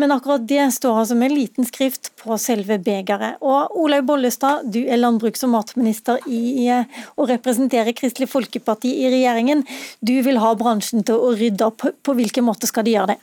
[0.00, 3.42] Men akkurat det står altså med liten skrift på selve begeret.
[3.44, 6.70] Og Olaug Bollestad, du er landbruks- og matminister i,
[7.18, 9.66] og representerer Kristelig Folkeparti i regjeringen.
[10.00, 11.84] Du vil ha bransjen til å rydde opp.
[12.00, 13.18] På hvilken måte skal de gjøre det?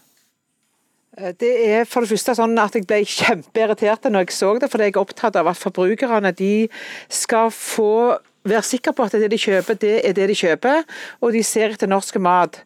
[1.20, 4.72] Eh, det er for det første sånn at Jeg ble kjempeirritert når jeg så det,
[4.72, 6.70] for jeg er opptatt av at forbrukerne de
[7.12, 10.84] skal få være sikker på at det de kjøper, det er det de kjøper,
[11.22, 12.62] og de ser etter norsk mat.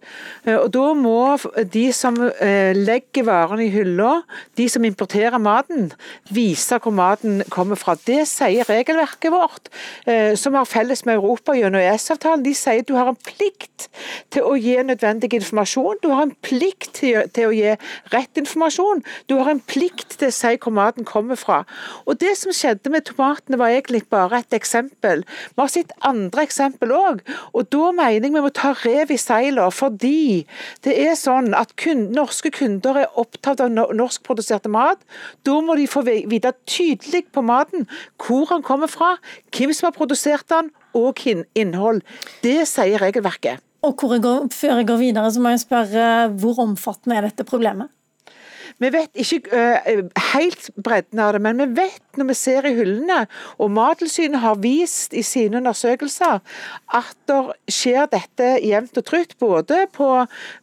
[0.45, 1.37] Eh, og Da må
[1.73, 4.21] de som eh, legger varene i hylla,
[4.57, 5.91] de som importerer maten,
[6.33, 7.95] vise hvor maten kommer fra.
[7.95, 9.71] Det sier regelverket vårt,
[10.05, 12.45] eh, som har felles med Europa gjennom EØS-avtalen.
[12.45, 13.89] De sier at du har en plikt
[14.33, 17.73] til å gi nødvendig informasjon, du har en plikt til å gi
[18.13, 21.63] rett informasjon, du har en plikt til å si hvor maten kommer fra.
[22.05, 25.23] Og Det som skjedde med tomatene var egentlig bare et eksempel.
[25.55, 29.19] Vi har sett andre eksempel òg, og da mener jeg vi må ta rev i
[29.19, 29.69] seilene.
[29.73, 30.43] Fordi
[30.85, 35.01] det er sånn at kun, norske kunder er opptatt av norskproduserte mat.
[35.47, 37.87] Da må de få vite tydelig på maten
[38.21, 39.15] hvor han kommer fra,
[39.55, 42.03] hvem som har produsert den og innhold.
[42.45, 43.63] Det sier regelverket.
[43.83, 47.91] Og går, Før jeg går videre, så må jeg spørre hvor omfattende er dette problemet?
[48.81, 52.73] Vi vet ikke uh, helt bredden av det, men vi vet når vi ser i
[52.77, 53.23] hyllene,
[53.61, 56.41] og Mattilsynet har vist i sine undersøkelser
[56.93, 57.39] at det
[57.73, 60.09] skjer dette jevnt og trutt, både på,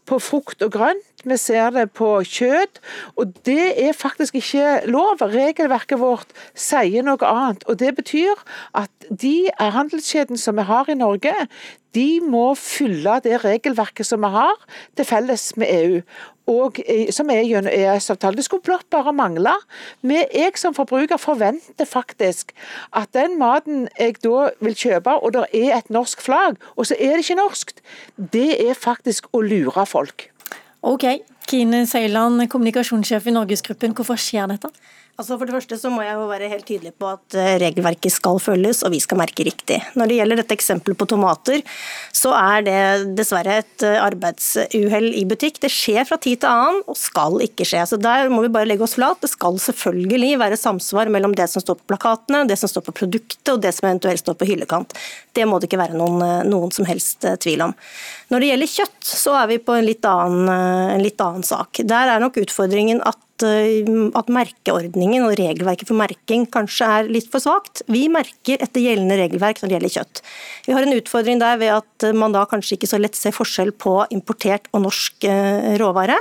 [0.07, 1.07] på frukt og grønt.
[1.25, 2.79] Vi ser det på kjøtt,
[3.21, 5.21] og det er faktisk ikke lov.
[5.21, 7.67] Regelverket vårt sier noe annet.
[7.69, 8.41] og Det betyr
[8.79, 11.35] at de handelskjedene som vi har i Norge,
[11.95, 14.57] de må fylle det regelverket som vi har
[14.97, 16.03] til felles med EU
[16.51, 16.81] og,
[17.15, 18.39] som er gjennom EØS-avtalen.
[18.41, 19.55] Det skulle blott bare mangle.
[20.03, 22.53] Men jeg som forbruker forventer faktisk
[22.97, 26.99] at den maten jeg da vil kjøpe, og det er et norsk flagg, og så
[26.99, 27.83] er det ikke norskt,
[28.33, 30.31] det er faktisk å lure folk.
[30.83, 31.05] Ok,
[31.51, 34.71] Kine Søyland, kommunikasjonssjef i Norgesgruppen, hvorfor skjer dette?
[35.19, 38.15] Altså For det første så må jeg jo være helt tydelig på at eh, regelverket
[38.15, 39.77] skal følges, og vi skal merke riktig.
[39.99, 41.61] Når det gjelder dette eksempelet på tomater,
[42.17, 42.79] så er det
[43.19, 45.61] dessverre et eh, arbeidsuhell i butikk.
[45.61, 47.85] Det skjer fra tid til annen, og skal ikke skje.
[47.91, 49.21] Så Der må vi bare legge oss flat.
[49.21, 52.97] Det skal selvfølgelig være samsvar mellom det som står på plakatene, det som står på
[53.03, 54.97] produktet, og det som eventuelt står på hyllekant.
[55.37, 57.77] Det må det ikke være noen, eh, noen som helst tvil om.
[58.33, 60.49] Når det gjelder kjøtt, så er vi på en litt annen,
[60.97, 61.83] en litt annen sak.
[61.85, 67.29] Der er nok utfordringen at Eh, at merkeordningen og regelverket for merking kanskje er litt
[67.31, 67.83] for svakt.
[67.91, 70.23] Vi merker etter gjeldende regelverk når det gjelder kjøtt.
[70.67, 73.73] Vi har en utfordring der ved at man da kanskje ikke så lett ser forskjell
[73.73, 76.19] på importert og norsk eh, råvare.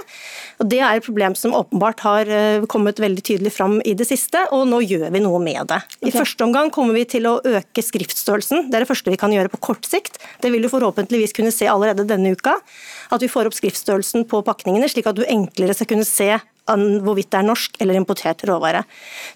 [0.59, 4.07] Og Det er et problem som åpenbart har eh, kommet veldig tydelig fram i det
[4.09, 5.81] siste, og nå gjør vi noe med det.
[6.05, 8.69] I første omgang kommer vi til å øke skriftstørrelsen.
[8.69, 10.19] Det er det første vi kan gjøre på kort sikt.
[10.43, 12.57] Det vil du forhåpentligvis kunne se allerede denne uka.
[13.09, 16.35] At vi får opp skriftstørrelsen på pakningene, slik at du enklere skal kunne se
[17.03, 18.83] hvorvidt det er norsk eller importert råvare.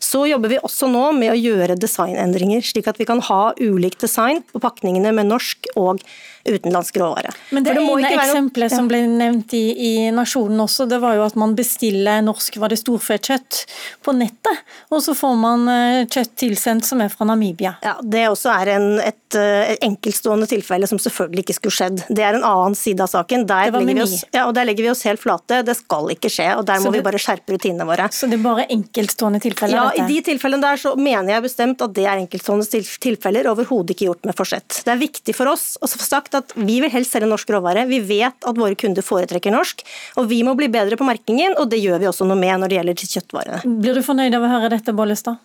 [0.03, 3.99] Så jobber vi også nå med å gjøre designendringer, slik at vi kan ha ulik
[4.01, 6.03] design på pakningene med norsk og
[6.45, 7.32] utenlandsk råvare.
[7.49, 8.77] Men det, det ene eksempelet ja.
[8.77, 12.73] som ble nevnt i, i, Nasjonen også, det var jo at man bestiller norsk var
[12.73, 13.62] det storfekjøtt
[14.03, 17.77] på nettet, og så får man eh, kjøtt tilsendt som er fra Namibia.
[17.86, 22.03] Ja, Det også er en, et, eh, et, enkeltstående tilfelle som selvfølgelig ikke skulle skjedd.
[22.10, 23.47] Det er en annen side av saken.
[23.47, 25.62] Der, legger vi, oss, ja, og der legger vi oss helt flate.
[25.63, 28.10] Det skal ikke skje, og der så må det, vi bare skjerpe rutinene våre.
[28.12, 29.79] Så det er bare enkeltstående tilfeller?
[29.79, 30.10] Ja, dette?
[30.12, 34.10] i de tilfellene der så mener jeg bestemt at det er enkeltstående tilfeller, overhodet ikke
[34.12, 34.84] gjort med forsett.
[34.84, 37.53] Det er viktig for oss å få sagt sagt at vi vil helst selge norsk
[37.55, 37.85] råvare.
[37.89, 39.85] Vi vet at våre kunder foretrekker norsk,
[40.19, 42.71] og vi må bli bedre på merkingen, og det gjør vi også noe med når
[42.71, 43.63] det gjelder kjøttvarene.
[43.83, 45.41] Blir du fornøyd av å høre dette, Bollestad?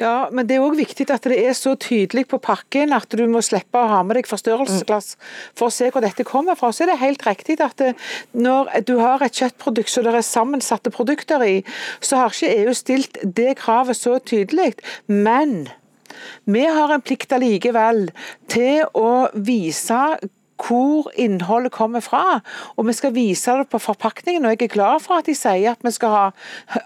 [0.00, 3.24] Ja, men det er òg viktig at det er så tydelig på pakken at du
[3.28, 5.10] må slippe å ha med deg forstørrelsesglass
[5.58, 6.70] for å se hvor dette kommer fra.
[6.72, 7.90] Så er det helt riktig at det,
[8.32, 11.58] når du har et kjøttprodukt som det er sammensatte produkter i,
[12.00, 14.72] så har ikke EU stilt det kravet så tydelig.
[15.10, 15.66] Men
[16.44, 18.06] vi har en plikt allikevel
[18.50, 20.00] til å vise
[20.60, 22.40] hvor innholdet kommer fra.
[22.76, 24.44] Og vi skal vise det på forpakningen.
[24.44, 26.24] Og jeg er glad for at de sier at vi skal ha,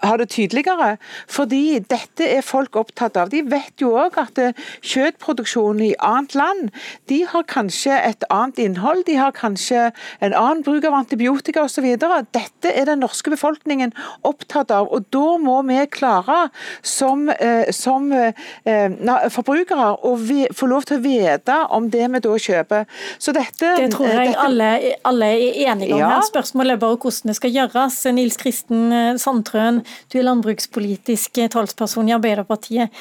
[0.03, 0.95] ha det tydeligere.
[1.31, 3.31] Fordi dette er folk opptatt av.
[3.33, 6.71] De vet jo òg at eh, kjøttproduksjonen i annet land,
[7.09, 9.05] de har kanskje et annet innhold.
[9.09, 9.89] De har kanskje
[10.23, 11.87] en annen bruk av antibiotika osv.
[11.95, 13.93] Dette er den norske befolkningen
[14.27, 14.89] opptatt av.
[14.93, 16.49] Og da må vi klare
[16.85, 20.15] som, eh, som eh, forbrukere å
[20.55, 22.85] få lov til å vite om det vi da kjøper.
[23.19, 24.69] Så dette det tror jeg alle,
[25.07, 26.01] alle er enige om.
[26.01, 26.09] Ja.
[26.15, 26.25] her.
[26.27, 28.01] Spørsmålet er bare hvordan det skal gjøres.
[28.15, 32.93] Nils Kristen eh, Sandtrøen, du er landbrukspolitisk eh, talsperson i Arbeiderpartiet.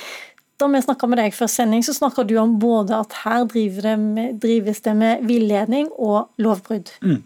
[0.60, 3.94] Da vi snakka med deg før sending, så snakka du om både at her det
[3.98, 6.94] med, drives det med villedning og lovbrudd.
[7.02, 7.22] Mm.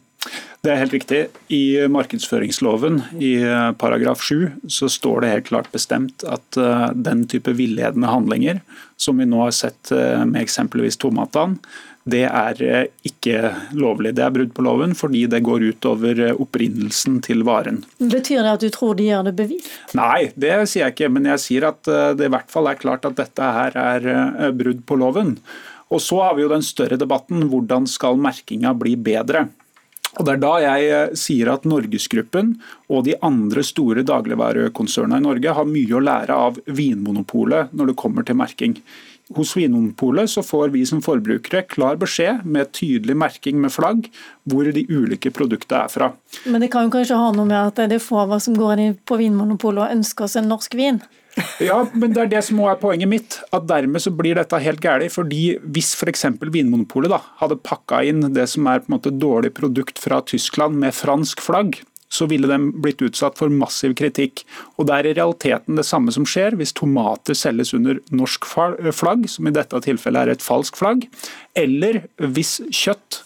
[0.64, 1.18] Det er helt riktig.
[1.54, 6.58] I markedsføringsloven i eh, paragraf 7 så står det helt klart bestemt at
[6.94, 8.62] den type villedende handlinger
[8.96, 9.92] som vi nå har sett
[10.26, 11.60] med eksempelvis tomatene,
[12.08, 14.14] det er eh, ikke lovlig.
[14.16, 17.82] Det er brudd på loven fordi det går ut over opprinnelsen til varen.
[17.98, 19.70] Betyr det at du tror de gjør det bevisst?
[19.98, 21.12] Nei, det sier jeg ikke.
[21.14, 24.52] Men jeg sier at eh, det i hvert fall er klart at dette her er
[24.56, 25.36] brudd på loven.
[25.88, 29.48] Og Så har vi jo den større debatten hvordan skal merkinga bli bedre.
[30.18, 32.56] Og Det er da jeg sier at Norgesgruppen
[32.90, 38.00] og de andre store dagligvarekonsernene i Norge har mye å lære av Vinmonopolet når det
[38.00, 38.76] kommer til merking.
[39.36, 44.08] Hos Vinmonopolet så får vi som forbrukere klar beskjed med tydelig merking med flagg
[44.48, 46.10] hvor de ulike produktene er fra.
[46.48, 48.56] Men det kan jo kanskje ha noe med at det er få av oss som
[48.56, 51.02] går inn på Vinmonopolet og ønsker oss en norsk vin?
[51.62, 53.36] Ja, men det er det som er poenget mitt.
[53.54, 55.12] at Dermed så blir dette helt galt.
[55.14, 56.24] fordi Hvis f.eks.
[56.40, 60.78] Vinmonopolet da, hadde pakka inn det som er på en måte dårlig produkt fra Tyskland
[60.80, 64.44] med fransk flagg, så ville de blitt utsatt for massiv kritikk.
[64.78, 69.28] Og Det er i realiteten det samme som skjer hvis tomater selges under norsk flagg,
[69.28, 71.08] som i dette tilfellet er et falskt flagg,
[71.56, 73.22] eller hvis kjøtt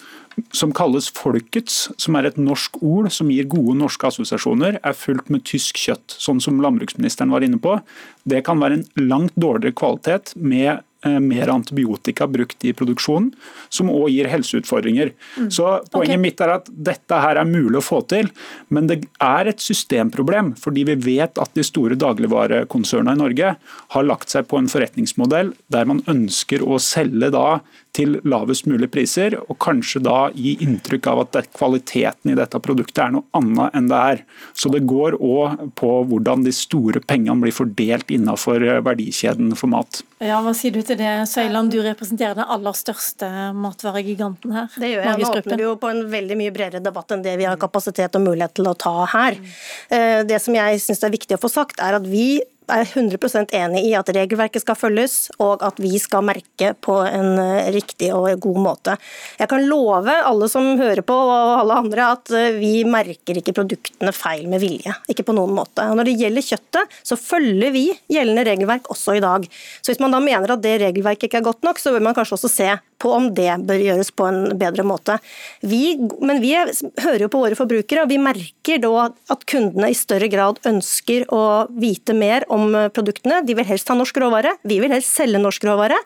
[0.57, 5.29] som kalles folkets, som er et norsk ord som gir gode norske assosiasjoner, er fullt
[5.29, 7.77] med tysk kjøtt, sånn som landbruksministeren var inne på.
[8.25, 13.33] Det kan være en langt dårligere kvalitet med Eh, mer antibiotika brukt i produksjonen,
[13.73, 15.13] som òg gir helseutfordringer.
[15.37, 15.51] Mm.
[15.51, 16.23] Så Poenget okay.
[16.23, 18.31] mitt er at dette her er mulig å få til,
[18.73, 20.53] men det er et systemproblem.
[20.61, 23.55] Fordi vi vet at de store dagligvarekonsernene i Norge
[23.97, 27.61] har lagt seg på en forretningsmodell der man ønsker å selge da
[27.97, 33.03] til lavest mulig priser, og kanskje da gi inntrykk av at kvaliteten i dette produktet
[33.05, 34.23] er noe annet enn det er.
[34.57, 40.01] Så det går òg på hvordan de store pengene blir fordelt innenfor verdikjeden for mat.
[40.23, 41.73] Ja, Hva sier du til det, Søyland?
[41.75, 44.71] Du representerer den aller største matvaregiganten her.
[44.73, 45.21] Det gjør jeg.
[45.21, 48.25] Nå åpner jo på en veldig mye bredere debatt enn det vi har kapasitet og
[48.25, 49.37] mulighet til å ta her.
[49.37, 50.29] Mm.
[50.31, 52.41] Det som jeg syns er viktig å få sagt, er at vi
[52.73, 57.39] er 100% enig i at regelverket skal følges, og at vi skal merke på en
[57.41, 58.97] eh, riktig og god måte.
[59.41, 63.55] Jeg kan love alle som hører på, og alle andre, at eh, vi merker ikke
[63.57, 64.95] produktene feil med vilje.
[65.13, 65.87] Ikke på noen måte.
[65.91, 69.47] Og når det gjelder kjøttet, så følger vi gjeldende regelverk også i dag.
[69.81, 72.17] Så hvis man da mener at det regelverket ikke er godt nok, så bør man
[72.17, 72.71] kanskje også se
[73.03, 75.19] på om det bør gjøres på en bedre måte.
[75.67, 79.99] Vi, men vi hører jo på våre forbrukere, og vi merker da at kundene i
[79.99, 83.43] større grad ønsker å vite mer om produktene.
[83.47, 85.99] De vil helst ha norsk råvare, vi vil helst selge norsk råvare.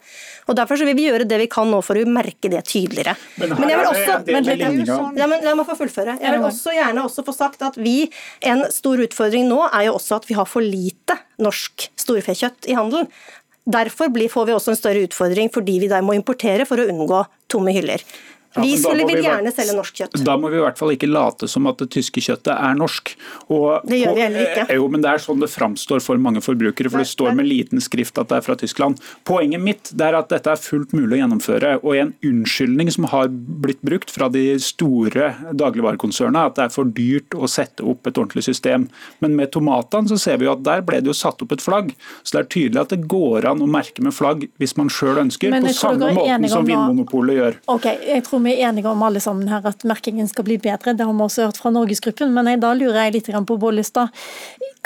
[0.47, 3.17] og Derfor vil vi gjøre det vi kan nå for å merke det tydeligere.
[3.41, 4.51] Men, men jeg vil også, men,
[5.21, 6.17] ja, men, La meg få fullføre.
[6.23, 8.09] Jeg vil også gjerne også få sagt at vi,
[8.47, 12.77] En stor utfordring nå er jo også at vi har for lite norsk storfekjøtt i
[12.77, 13.11] handelen.
[13.67, 17.25] Derfor får vi også en større utfordring fordi vi der må importere for å unngå
[17.51, 18.03] tomme hyller.
[18.57, 20.19] Vi ja, vil, vi gjerne selge norsk kjøtt.
[20.27, 23.13] Da må vi i hvert fall ikke late som at det tyske kjøttet er norsk.
[23.53, 24.67] Og det gjør vi heller ikke.
[24.67, 27.49] Og, jo, men Det er sånn det framstår for mange forbrukere, for det står med
[27.49, 29.03] liten skrift at det er fra Tyskland.
[29.29, 31.75] Poenget mitt er at dette er fullt mulig å gjennomføre.
[31.83, 36.89] og En unnskyldning som har blitt brukt fra de store dagligvarekonsernene, at det er for
[36.97, 38.89] dyrt å sette opp et ordentlig system.
[39.21, 41.65] Men med tomatene så ser vi jo at der ble det jo satt opp et
[41.65, 41.93] flagg.
[42.23, 45.21] Så det er tydelig at det går an å merke med flagg hvis man sjøl
[45.27, 47.59] ønsker, på samme måten som Vinmonopolet gjør.
[47.77, 50.95] Okay, jeg tror vi er enige om alle sammen her at merkingen skal bli bedre.
[50.97, 52.33] Det har vi også hørt fra Norgesgruppen.
[52.35, 54.15] Men jeg, da lurer jeg litt på Bollestad.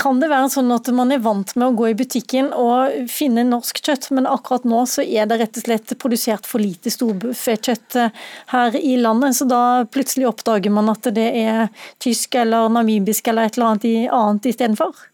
[0.01, 3.45] Kan det være sånn at man er vant med å gå i butikken og finne
[3.45, 7.99] norsk kjøtt, men akkurat nå så er det rett og slett produsert for lite storfekjøtt
[8.01, 8.17] eh,
[8.55, 11.69] her i landet, så da plutselig oppdager man at det er
[12.01, 15.10] tysk eller namibisk eller et eller annet, annet istedenfor?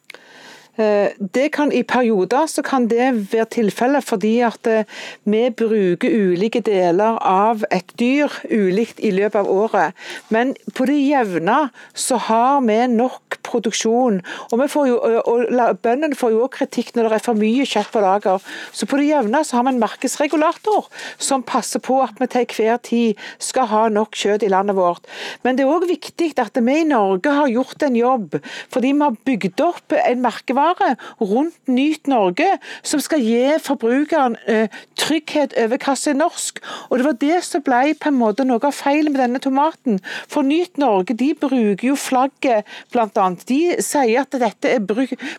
[0.77, 4.85] Eh, det kan I perioder så kan det være tilfellet fordi at eh,
[5.25, 9.97] vi bruker ulike deler av et dyr ulikt i løpet av året.
[10.29, 14.21] Men på det jevne så har vi nok produksjon.
[14.53, 18.45] Og, og Bøndene får jo også kritikk når det er for mye kjøtt på lager.
[18.77, 22.47] Så på det jevne så har vi en markedsregulator som passer på at vi til
[22.59, 25.09] hver tid skal ha nok kjøtt i landet vårt.
[25.47, 28.39] Men det er òg viktig at vi i Norge har gjort en jobb
[28.73, 34.37] fordi vi har bygd opp en merkevare merkevare rundt Nyt Norge, som skal gi forbrukeren
[34.47, 36.61] eh, trygghet over hva som er norsk.
[36.91, 40.01] Og Det var det som ble på en måte noe av feilen med denne tomaten.
[40.29, 43.29] For Nyt Norge de bruker jo flagget, bl.a.
[43.47, 44.85] De sier at dette er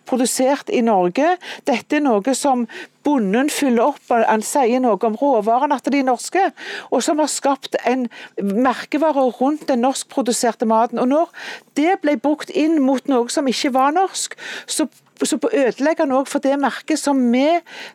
[0.07, 1.37] produsert i Norge.
[1.67, 2.67] Dette er noe som
[3.07, 6.43] bonden fyller opp, han sier noe om råvarene, at de er norske,
[6.91, 8.07] og som har skapt en
[8.43, 10.99] merkevare rundt den norskproduserte maten.
[10.99, 11.33] Og Når
[11.79, 14.37] det ble brukt inn mot noe som ikke var norsk,
[14.67, 14.89] så
[15.25, 17.47] så ødelegger han òg for det merket som vi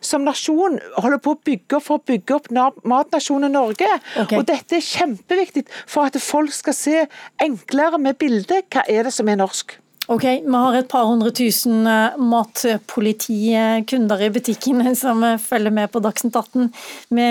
[0.03, 2.49] som nasjon holder på å bygge opp for å bygge opp
[2.83, 3.87] matnasjonen Norge.
[4.25, 4.39] Okay.
[4.39, 7.05] Og Dette er kjempeviktig for at folk skal se
[7.43, 9.77] enklere med bildet hva er det som er norsk.
[10.11, 16.01] Ok, Vi har et par hundre tusen eh, matpolitikunder i butikken som følger med på
[16.03, 16.67] Dagsnytt 18.
[17.07, 17.27] Vi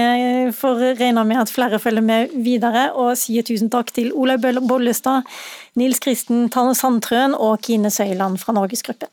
[0.57, 5.29] får regne med at flere følger med videre, og sier tusen takk til Olaug Bollestad,
[5.77, 9.13] Nils Kristen Sandtrøen og Kine Søyland fra Norgesgruppen.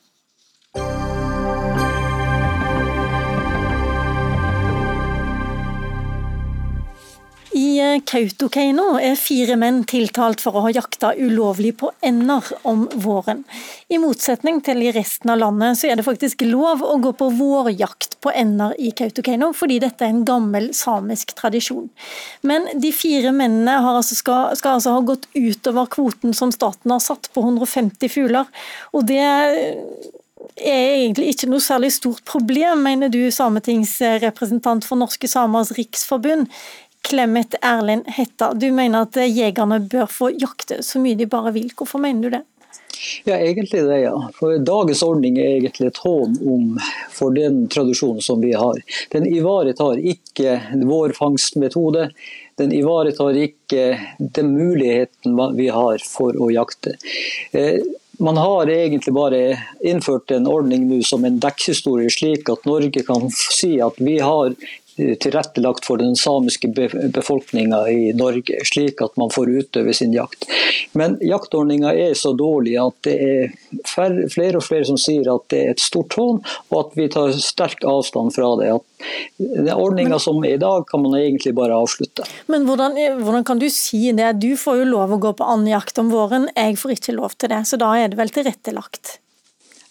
[7.59, 12.85] I eh, Kautokeino er fire menn tiltalt for å ha jakta ulovlig på ender om
[13.03, 13.41] våren.
[13.91, 17.29] I motsetning til i resten av landet, så er det faktisk lov å gå på
[17.39, 21.89] vårjakt på ender i Kautokeino, fordi dette er en gammel samisk tradisjon.
[22.47, 27.03] Men de fire mennene altså skal, skal, altså ha gått utover kvoten som staten har
[27.03, 28.47] satt på 150 fugler.
[28.93, 29.19] og det
[30.59, 36.49] er egentlig ikke noe særlig stort problem, mener du, sametingsrepresentant for Norske Samers Riksforbund.
[37.07, 41.71] Clemet Erlend Hetta, du mener at jegerne bør få jakte så mye de bare vil.
[41.75, 42.43] Hvorfor mener du det?
[43.23, 44.15] Ja, egentlig det, ja.
[44.35, 46.79] For Dagens ordning er egentlig et hån om
[47.15, 48.81] for den tradisjonen som vi har.
[49.13, 52.09] Den ivaretar ikke vår fangstmetode.
[52.59, 53.85] Den ivaretar ikke
[54.19, 56.97] den muligheten vi har for å jakte.
[57.55, 57.79] Eh,
[58.19, 63.29] man har egentlig bare innført en ordning nå som en dekkhistorie, slik at Norge kan
[63.31, 64.51] si at vi har
[65.21, 66.69] tilrettelagt for den samiske
[67.13, 70.47] befolkninga i Norge, slik at man får utøve sin jakt.
[70.97, 73.53] Men jaktordninga er så dårlig at det er
[73.87, 76.41] flere og flere som sier at det er et stort hån,
[76.71, 78.73] og at vi tar sterk avstand fra det.
[78.75, 82.27] At ordninga som er i dag, kan man egentlig bare avslutte.
[82.51, 84.33] Men hvordan, hvordan kan du si det?
[84.43, 87.53] Du får jo lov å gå på andejakt om våren, jeg får ikke lov til
[87.53, 87.63] det.
[87.69, 89.19] Så da er det vel tilrettelagt?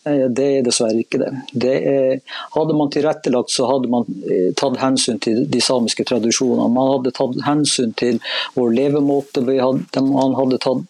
[0.09, 1.31] Eh, det er dessverre ikke det.
[1.53, 2.19] det er,
[2.57, 6.69] hadde man tilrettelagt, så hadde man eh, tatt hensyn til de samiske tradisjonene.
[6.75, 8.21] Man hadde tatt hensyn til
[8.57, 10.85] vår levemåte, man hadde tatt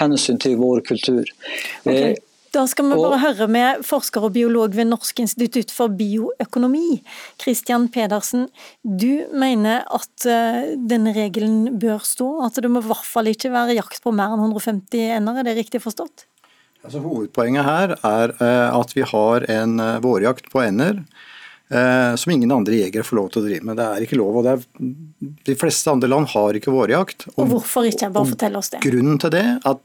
[0.00, 1.26] hensyn til vår kultur.
[1.84, 2.14] Okay.
[2.14, 2.22] Eh,
[2.54, 7.02] da skal vi bare høre med forsker og biolog ved Norsk institutt for bioøkonomi,
[7.42, 8.46] Christian Pedersen.
[8.80, 13.76] Du mener at denne regelen bør stå, at det må i hvert fall ikke være
[13.76, 16.24] jakt på mer enn 150 ender, er det riktig forstått?
[16.86, 22.30] Altså, hovedpoenget her er eh, at vi har en eh, vårjakt på ender eh, som
[22.32, 23.78] ingen andre jegere får lov til å drive med.
[23.80, 24.36] Det er ikke lov.
[24.38, 24.62] og er,
[25.48, 27.26] De fleste andre land har ikke vårjakt.
[27.32, 28.12] Og, og hvorfor ikke?
[28.14, 28.84] Bare fortell oss det.
[28.86, 29.82] Grunnen til det at,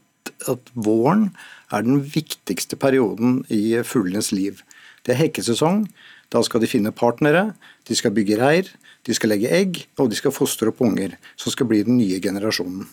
[0.52, 1.32] at våren
[1.74, 4.60] er den viktigste perioden i fuglenes liv.
[5.02, 5.88] Det er hekkesesong.
[6.30, 7.48] Da skal de finne partnere,
[7.88, 8.68] de skal bygge reir,
[9.04, 12.22] de skal legge egg, og de skal fostre opp unger, som skal bli den nye
[12.22, 12.86] generasjonen.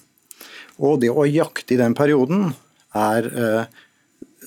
[0.82, 2.50] Og det å jakte i den perioden
[2.98, 3.30] er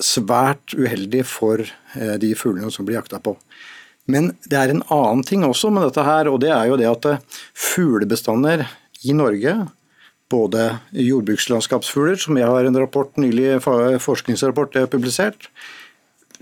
[0.03, 3.37] svært uheldig for eh, de fuglene som blir jakta på.
[4.11, 6.89] Men det er en annen ting også med dette her, og det er jo det
[6.91, 7.23] at eh,
[7.55, 8.67] fuglebestander
[9.07, 9.55] i Norge,
[10.33, 15.51] både jordbrukslandskapsfugler, som jeg har en rapport, nylig forskningsrapport jeg har publisert,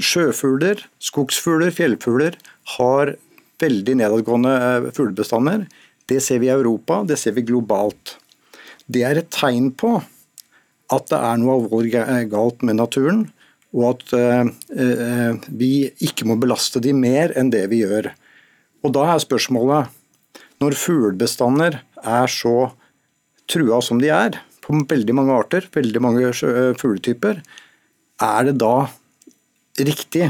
[0.01, 2.39] sjøfugler, skogsfugler, fjellfugler,
[2.77, 3.17] har
[3.61, 5.67] veldig nedadgående eh, fuglebestander.
[6.11, 8.17] Det ser vi i Europa, det ser vi globalt.
[8.91, 9.99] Det er et tegn på
[10.91, 11.93] at det er noe alvorlig
[12.33, 13.29] galt med naturen,
[13.77, 18.11] og at eh, eh, vi ikke må belaste de mer enn det vi gjør.
[18.83, 19.91] Og Da er spørsmålet,
[20.61, 22.73] når fuglebestander er så
[23.51, 27.43] trua som de er, på veldig mange arter, veldig mange eh, fugletyper,
[28.21, 28.91] er det da
[29.81, 30.27] riktig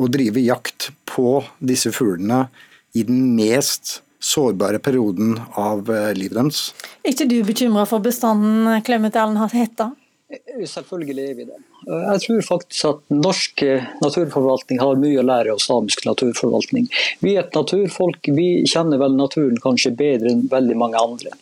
[0.00, 2.48] å drive jakt på disse fuglene
[2.96, 5.88] i den mest sårbare perioden av
[6.18, 6.62] livet deres?
[7.00, 9.92] Er ikke du bekymra for bestanden, Clemet Allen Hetta?
[10.28, 11.60] Selvfølgelig er vi det.
[11.86, 13.62] Jeg tror faktisk at norsk
[14.02, 16.90] naturforvaltning har mye å lære av samisk naturforvaltning.
[17.24, 21.32] Vi er et naturfolk, vi kjenner vel naturen kanskje bedre enn veldig mange andre.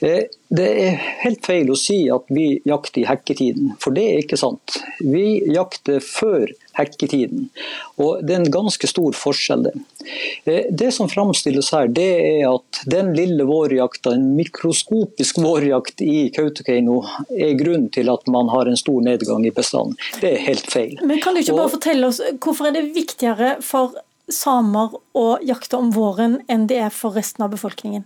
[0.00, 4.22] Eh, det er helt feil å si at vi jakter i hekketiden, for det er
[4.22, 4.78] ikke sant.
[5.04, 6.48] Vi jakter før
[6.78, 7.48] hekketiden.
[7.98, 9.66] Og Det er en ganske stor forskjell.
[9.66, 16.00] Det eh, Det som framstilles her, det er at den lille vårjakta, en mikroskopisk vårjakt
[16.00, 17.02] i Kautokeino,
[17.34, 19.67] er grunnen til at man har en stor nedgang i bestanden.
[20.20, 20.98] Det er helt feil.
[21.02, 23.96] Men Kan du ikke bare fortelle oss, Hvorfor er det viktigere for
[24.28, 28.04] samer å jakte om våren enn det er for resten av befolkningen?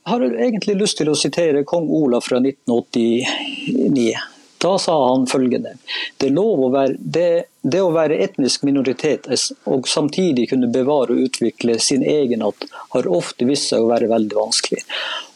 [0.00, 4.14] Jeg har egentlig lyst til å sitere kong Olav fra 1989.
[4.60, 5.76] Da sa han følgende
[6.18, 7.28] det, er lov å være, det,
[7.62, 9.28] det å være etnisk minoritet
[9.68, 14.38] og samtidig kunne bevare og utvikle sin egenart, har ofte vist seg å være veldig
[14.38, 14.84] vanskelig.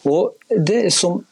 [0.05, 0.33] Og
[0.67, 1.23] det som,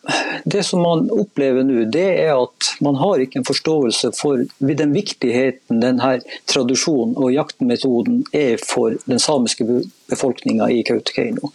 [0.44, 4.96] det som, man opplever nå, det er at man har ikke en forståelse for den
[4.96, 6.16] viktigheten denne
[6.50, 9.68] tradisjonen og jaktmetoden er for den samiske
[10.10, 11.52] befolkninga i Kautokeino.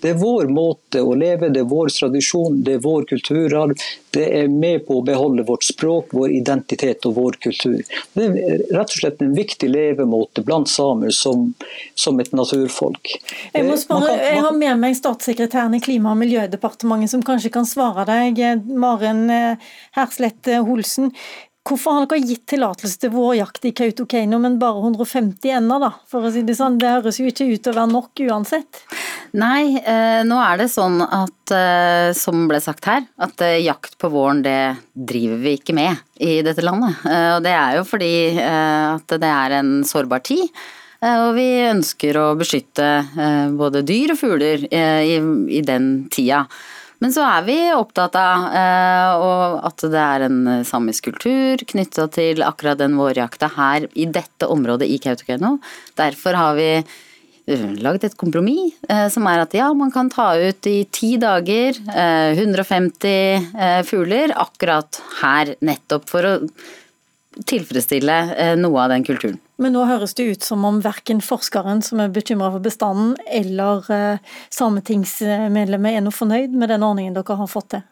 [0.00, 3.76] Det er vår måte å leve, det er vår tradisjon, det er vår kulturarv.
[4.12, 7.80] Det er med på å beholde vårt språk, vår identitet og vår kultur.
[8.16, 11.48] Det er rett og slett en viktig levemåte blant samer som,
[11.98, 13.14] som et naturfolk.
[13.54, 17.68] Jeg, må spørre, jeg har med meg statssekretæren i Klima- og miljødepartementet som kanskje kan
[17.68, 21.12] svare deg, Maren eh, Herslett Holsen.
[21.62, 25.90] Hvorfor har dere gitt tillatelse til vårjakt i Kautokeino, men bare 150 ender, da?
[26.10, 28.80] For å si det sånn, det høres jo ikke ut til å være nok uansett?
[29.32, 33.94] Nei, eh, nå er det sånn at, eh, som ble sagt her, at eh, jakt
[33.96, 36.98] på våren det driver vi ikke med i dette landet.
[37.08, 40.50] Eh, og det er jo fordi eh, at det er en sårbar tid.
[41.00, 42.90] Eh, og vi ønsker å beskytte
[43.56, 46.42] både dyr og fugler i, i den tida.
[47.02, 48.44] Men så er vi opptatt av
[49.66, 54.86] at det er en samisk kultur knytta til akkurat den vårjakta her i dette området
[54.86, 55.56] i Kautokeino.
[55.98, 56.68] Derfor har vi
[57.46, 61.76] laget et kompromiss uh, som er at ja, man kan ta ut i ti dager
[61.76, 66.36] 150 fugler akkurat her, nettopp for å
[67.48, 69.38] tilfredsstille noe av den kulturen.
[69.60, 73.84] Men nå høres det ut som om verken forskeren som er bekymra for bestanden, eller
[73.92, 77.84] eh, sametingsmedlemmet er noe fornøyd med den ordningen dere har fått til?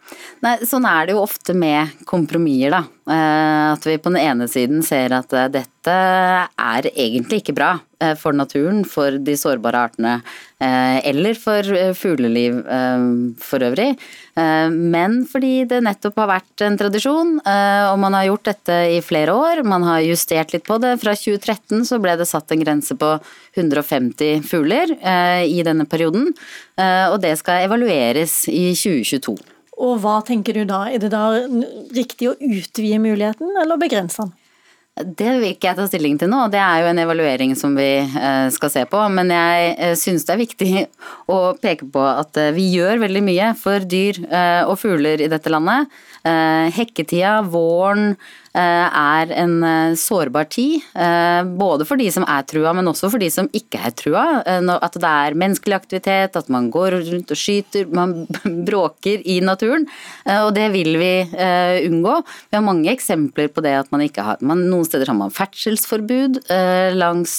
[0.44, 2.82] Nei, Sånn er det jo ofte med kompromisser, da.
[3.10, 7.76] Eh, at vi på den ene siden ser at eh, dette er egentlig ikke bra
[8.16, 10.12] for naturen, for de sårbare artene,
[10.60, 12.62] eller for fugleliv
[13.40, 13.90] for øvrig.
[14.72, 19.34] Men fordi det nettopp har vært en tradisjon, og man har gjort dette i flere
[19.36, 19.60] år.
[19.68, 20.94] Man har justert litt på det.
[21.02, 21.49] Fra 2013
[21.86, 23.12] så ble det satt en grense på
[23.54, 24.92] 150 fugler
[25.46, 26.28] i denne perioden,
[26.78, 29.36] og det skal evalueres i 2022.
[29.80, 30.84] Og hva tenker du da?
[30.92, 31.24] Er det da
[31.96, 34.36] riktig å utvide muligheten, eller begrense den?
[35.00, 38.02] Det vil ikke jeg ta stilling til nå, det er jo en evaluering som vi
[38.02, 39.00] eh, skal se på.
[39.14, 40.72] Men jeg eh, syns det er viktig
[41.30, 44.18] å peke på at eh, vi gjør veldig mye for dyr
[44.68, 45.88] og fugler i dette landet.
[46.76, 48.12] Hekketida, våren,
[48.54, 50.82] er en sårbar tid.
[51.58, 54.24] Både for de som er trua, men også for de som ikke er trua.
[54.42, 58.26] At det er menneskelig aktivitet, at man går rundt og skyter, man
[58.68, 59.86] bråker i naturen.
[60.40, 61.12] Og det vil vi
[61.86, 62.16] unngå.
[62.50, 65.32] Vi har mange eksempler på det at man ikke har man, Noen steder har man
[65.34, 66.42] ferdselsforbud
[66.98, 67.36] langs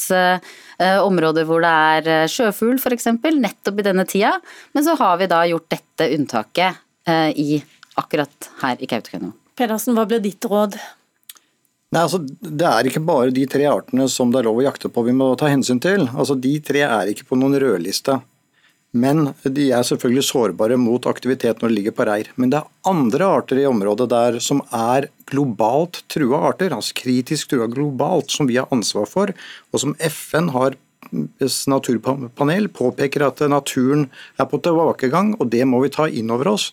[0.80, 1.74] områder hvor det
[2.12, 4.38] er sjøfugl f.eks., nettopp i denne tida.
[4.76, 6.82] Men så har vi da gjort dette unntaket
[7.36, 7.62] i
[8.00, 9.34] akkurat her i Kautokeino.
[9.58, 10.78] Pedersen, hva blir ditt råd?
[11.92, 14.92] Nei, altså, Det er ikke bare de tre artene som det er lov å jakte
[14.92, 16.08] på vi må ta hensyn til.
[16.16, 18.22] Altså, De tre er ikke på noen rødliste.
[18.92, 22.28] Men de er selvfølgelig sårbare mot aktivitet når de ligger på reir.
[22.36, 27.54] Men det er andre arter i området der som er globalt trua arter, altså kritisk
[27.54, 29.32] trua globalt, som vi har ansvar for,
[29.72, 30.76] og som FN har
[31.72, 36.72] naturpanel påpeker at naturen er på tilbakegang, og det må vi ta inn over oss.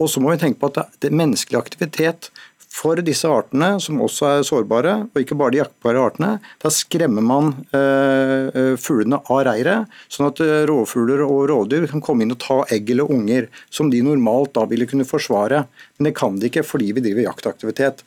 [0.00, 2.30] Og så må vi tenke på at det er menneskelig aktivitet
[2.70, 6.30] for disse artene, som også er sårbare, og ikke bare de jaktbare artene,
[6.62, 12.04] da skremmer man eh, eh, fuglene av reiret, sånn at eh, rovfugler og rovdyr kan
[12.04, 15.64] komme inn og ta egg eller unger, som de normalt da ville kunne forsvare.
[15.98, 18.04] Men det kan de ikke fordi vi driver jaktaktivitet,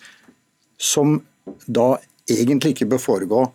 [0.79, 1.19] som
[1.67, 1.97] da
[2.31, 3.45] egentlig ikke bør foregå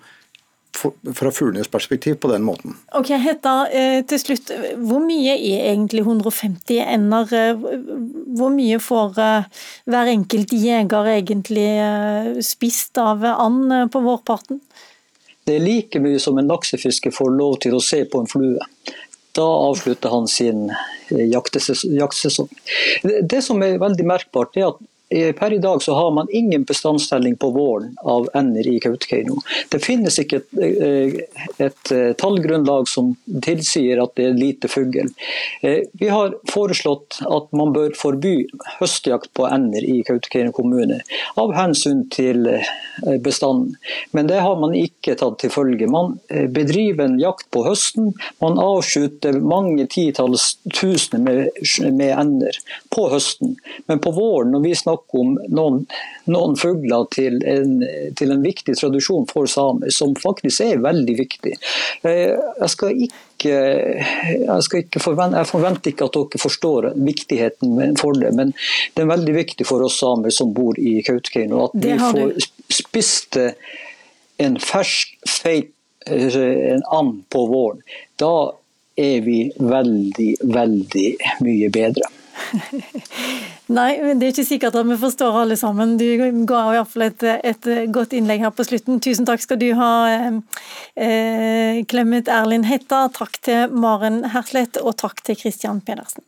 [1.15, 2.77] fra fuglenes perspektiv på den måten.
[2.95, 7.33] Ok, Hetta, eh, til slutt, Hvor mye er egentlig 150 ender?
[7.33, 7.55] Eh,
[8.37, 9.45] hvor mye får eh,
[9.87, 14.61] hver enkelt jeger egentlig spist av and på vårparten?
[15.45, 18.59] Det er like mye som en laksefisker får lov til å se på en flue.
[19.33, 20.71] Da avslutter han sin
[21.09, 22.49] jaktsesong.
[23.03, 27.37] Det som er veldig merkbart, er at per i dag så har man ingen bestandstelling
[27.37, 29.39] på våren av ender i Kautokeino.
[29.69, 35.09] Det finnes ikke et, eh, et, eh, tallgrunnlag som tilsier at det er lite fugl.
[35.63, 38.47] Vi har foreslått at man bør forby
[38.81, 41.01] høstjakt på ender i Kautokeino kommune,
[41.37, 42.45] av hensyn til
[43.21, 43.77] bestanden.
[44.13, 45.89] Men det har man ikke tatt til følge.
[45.89, 48.13] Man bedriver en jakt på høsten.
[48.41, 52.53] Man avskyter mange titalls tusener med, med ender
[52.91, 53.57] på høsten.
[53.87, 55.87] Men på våren, når vi snakker snakke om noen,
[56.27, 57.79] noen fugler til en,
[58.17, 61.55] til en, viktig tradisjon for samer, som faktisk er veldig viktig.
[62.03, 67.97] Eh, jeg skal ikke jeg, skal ikke forvente, jeg forventer ikke at dere forstår viktigheten
[68.01, 68.51] for det, men
[68.95, 73.39] det er veldig viktig for oss samer som bor i Kautokeino, at vi får spist
[73.39, 75.71] en fersk, feit
[76.09, 77.83] en and på våren.
[78.17, 78.53] Da
[78.99, 81.09] er vi veldig, veldig
[81.45, 82.09] mye bedre.
[83.79, 85.97] Nei, men det er ikke sikkert at vi forstår alle sammen.
[86.01, 86.07] Du
[86.49, 89.01] ga i hvert fall et, et godt innlegg her på slutten.
[89.05, 89.93] Tusen takk skal du ha,
[90.97, 93.07] eh, Clemet Erlin Hetta.
[93.15, 96.25] Takk til Maren Herslett, og takk til Christian Pedersen.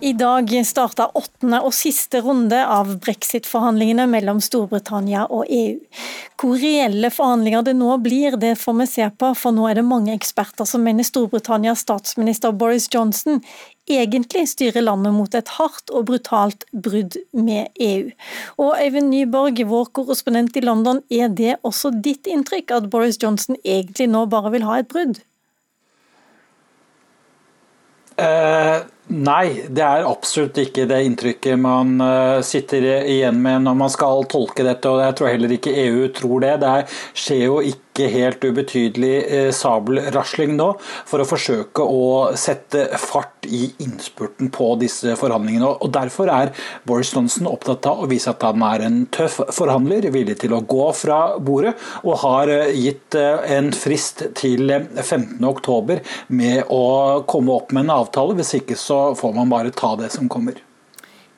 [0.00, 5.74] I dag starta åttende og siste runde av brexit-forhandlingene mellom Storbritannia og EU.
[6.40, 9.84] Hvor reelle forhandlinger det nå blir, det får vi se på, for nå er det
[9.84, 13.42] mange eksperter som mener Storbritannias statsminister Boris Johnson
[13.90, 18.08] egentlig styrer landet mot et hardt og brutalt brudd med EU.
[18.56, 23.60] Og Øyvind Nyborg, vår korrespondent i London, er det også ditt inntrykk at Boris Johnson
[23.66, 25.20] egentlig nå bare vil ha et brudd?
[28.16, 33.90] Uh Nei, det er absolutt ikke det inntrykket man uh, sitter igjen med når man
[33.90, 34.86] skal tolke dette.
[34.86, 36.52] og Jeg tror heller ikke EU tror det.
[36.62, 36.74] Det
[37.18, 43.64] skjer jo ikke helt ubetydelig eh, sabelrasling nå for å forsøke å sette fart i
[43.82, 45.66] innspurten på disse forhandlingene.
[45.66, 46.52] og Derfor er
[46.86, 50.62] Boris Johnson opptatt av å vise at han er en tøff forhandler, villig til å
[50.62, 56.00] gå fra bordet, og har eh, gitt eh, en frist til 15.10
[56.38, 56.84] med å
[57.28, 58.38] komme opp med en avtale.
[58.38, 60.58] Hvis ikke så får man bare ta det som kommer.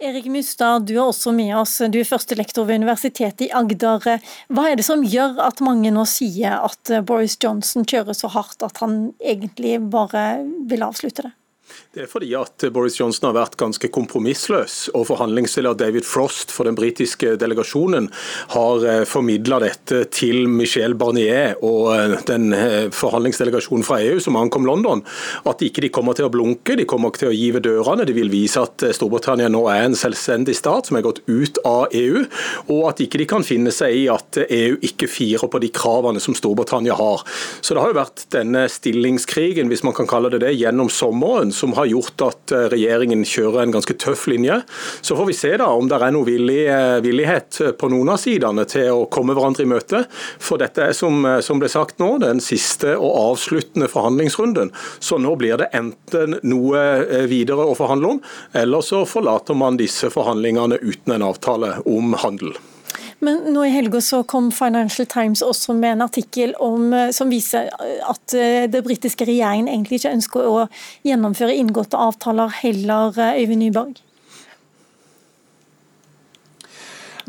[0.02, 1.76] Erik Mustad, du er også med oss.
[1.78, 4.02] Du er førstelektor ved Universitetet i Agder.
[4.50, 8.66] Hva er det som gjør at mange nå sier at Boris Johnson kjører så hardt
[8.66, 11.32] at han egentlig bare vil avslutte det?
[11.92, 16.68] Det er fordi at Boris Johnson har vært ganske kompromissløs, og forhandlingsleder David Frost for
[16.68, 18.06] den britiske delegasjonen
[18.54, 24.38] har eh, formidla dette til Michel Barnier og eh, den eh, forhandlingsdelegasjonen fra EU som
[24.40, 25.02] ankom London,
[25.48, 28.06] at ikke de kommer til å blunke, de kommer ikke til å give dørene.
[28.08, 31.92] De vil vise at Storbritannia nå er en selvstendig stat som er gått ut av
[31.92, 32.24] EU,
[32.72, 36.24] og at ikke de kan finne seg i at EU ikke firer på de kravene
[36.24, 37.20] som Storbritannia har.
[37.60, 41.52] Så det har jo vært denne stillingskrigen, hvis man kan kalle det det, gjennom sommeren
[41.62, 44.56] som har gjort at eh, regjeringen kjører en ganske tøff linje.
[45.00, 48.18] Så får vi se da om det er noe villig, eh, villighet på noen av
[48.18, 50.02] sidene til å komme hverandre i møte.
[50.42, 54.72] For dette er som, eh, som ble sagt nå, den siste og avsluttende forhandlingsrunden.
[54.98, 56.82] Så nå blir det enten noe
[57.30, 58.20] videre å forhandle om,
[58.58, 62.56] eller så forlater man disse forhandlingene uten en avtale om handel.
[63.22, 67.30] Men nå i helga så kom Financial Times også med en artikkel om, eh, som
[67.30, 67.68] viser
[68.10, 70.64] at eh, det britiske regjeringen egentlig ikke ønsker å
[71.06, 74.00] gjennomføre inngåtte avtaler heller, eh, Øyvind Nyborg?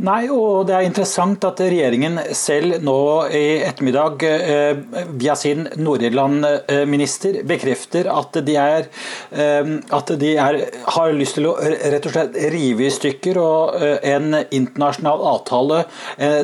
[0.04, 2.95] Nei, og det er interessant at regjeringen selv nå
[3.32, 4.82] i ettermiddag eh,
[5.16, 8.89] via sin Nord-Irland-minister bekrefter at de, er,
[9.32, 10.58] eh, at de er,
[10.97, 15.80] har lyst til å rett og slett rive i stykker og eh, en internasjonal avtale,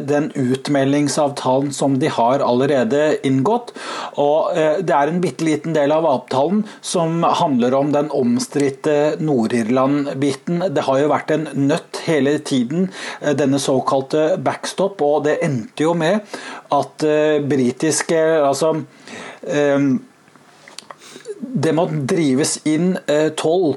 [0.08, 3.74] den utmeldingsavtalen som de har allerede inngått.
[4.22, 10.64] Og det er en bitte liten del av avtalen som handler om den omstridte Nord-Irland-biten.
[10.74, 12.90] Det har jo vært en nøtt hele tiden
[13.50, 16.22] denne såkalte backstop, og det endte jo med
[16.76, 19.90] at uh, britiske altså um,
[21.40, 23.72] det må drives inn eh, toll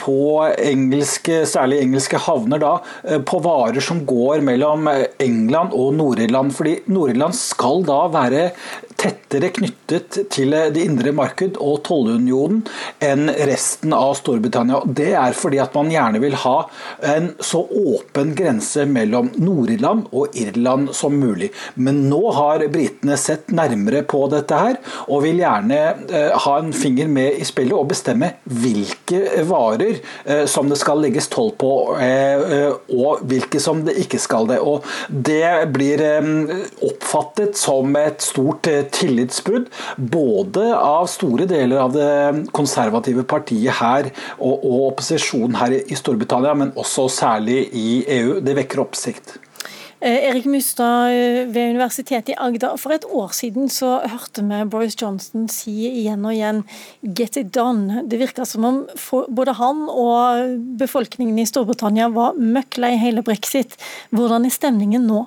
[0.00, 0.16] på
[0.56, 2.70] engelske, særlig engelske havner da,
[3.28, 4.88] på varer som går mellom
[5.22, 6.54] England og Nord-Irland.
[6.56, 8.46] fordi Nord-Irland skal da være
[9.00, 12.62] tettere knyttet til det indre marked og tollunionen
[13.04, 14.82] enn resten av Storbritannia.
[14.86, 16.56] Det er fordi at man gjerne vil ha
[17.14, 21.50] en så åpen grense mellom Nord-Irland og Irland som mulig.
[21.74, 24.78] Men nå har britene sett nærmere på dette her,
[25.08, 30.44] og vil gjerne eh, ha en finger med i spillet og bestemme hvilke varer eh,
[30.50, 31.72] som det skal legges toll på,
[32.02, 34.60] eh, og hvilke som det ikke skal det.
[34.62, 36.02] Og det blir
[36.84, 42.10] oppfattet som et stort tillitsbrudd både av store deler av det
[42.56, 48.38] konservative partiet her og, og opposisjonen her i Storbritannia, men også særlig i EU.
[48.44, 49.38] Det vekker oppsikt.
[50.04, 52.74] Eh, Erik Mustad eh, ved Universitetet i Agder.
[52.76, 56.60] For et år siden så hørte vi Boris Johnson si igjen og igjen
[57.00, 58.02] 'get it done'.
[58.04, 58.82] Det virka som om
[59.28, 63.78] både han og befolkningen i Storbritannia var møkk lei hele brexit.
[64.10, 65.24] Hvordan er stemningen nå?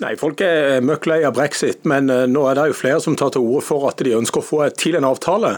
[0.00, 3.32] Nei, Folk er møkklei av brexit, men eh, nå er det jo flere som tar
[3.34, 5.54] til orde for at de ønsker å få til en avtale.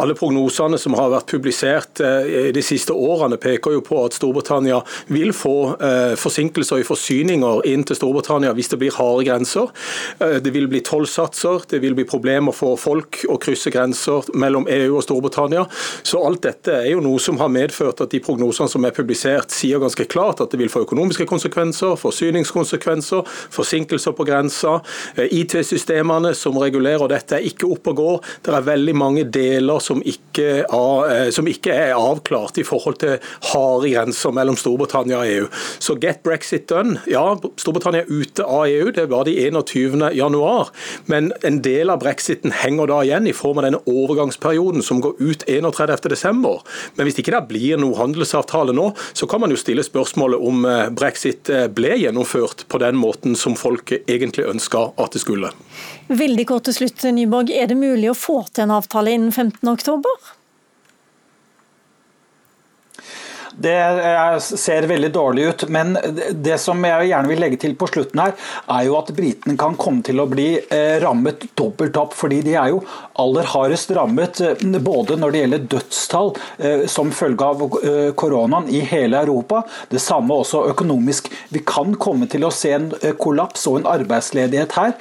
[0.00, 4.80] Alle prognosene som har vært publisert eh, de siste årene peker jo på at Storbritannia
[5.12, 9.70] vil få eh, forsinkelser i forsyninger inn til Storbritannia hvis det blir harde grenser.
[10.18, 14.96] Det vil bli tollsatser, det vil bli problemer for folk å krysse grenser mellom EU
[14.98, 15.64] og Storbritannia.
[16.06, 19.52] Så alt dette er jo noe som har medført at de prognosene som er publisert
[19.54, 24.80] sier ganske klart at det vil få økonomiske konsekvenser, forsyningskonsekvenser, forsinkelser på grensa.
[25.16, 28.18] Eh, IT-systemene som regulerer dette er ikke oppe og går.
[28.44, 32.98] Det er veldig mange deler som ikke, er, eh, som ikke er avklart i forhold
[33.02, 33.18] til
[33.52, 35.48] harde grenser mellom Storbritannia og EU.
[35.78, 37.00] Så get brexit done.
[37.06, 40.12] Ja, Storbritannia er ute av EU, det var de 21.
[40.16, 40.70] januar.
[41.06, 45.18] Men en del av brexiten henger da igjen i form av denne overgangsperioden som går
[45.20, 46.08] ut 31.
[46.08, 46.62] desember.
[46.96, 50.64] Men hvis ikke det blir noe handelsavtale nå, så kan man jo stille spørsmålet om
[50.64, 55.50] eh, brexit ble gjennomført på den måten som folket egentlig ønska at det skulle.
[56.12, 57.50] Veldig kort til slutt, Nyborg.
[57.50, 60.38] Er det mulig å få til en avtale innen 15.10?
[63.56, 65.68] Det ser veldig dårlig ut.
[65.68, 65.96] Men
[66.32, 68.34] det som jeg gjerne vil legge til på slutten her,
[68.72, 72.16] er jo at britene kan komme til å bli eh, rammet dobbelt opp.
[72.16, 72.82] Fordi de er jo
[73.20, 77.64] aller hardest rammet eh, både når det gjelder dødstall eh, som følge av
[78.18, 79.62] koronaen i hele Europa.
[79.90, 81.28] Det samme også økonomisk.
[81.52, 82.90] Vi kan komme til å se en
[83.20, 84.92] kollaps og en arbeidsledighet her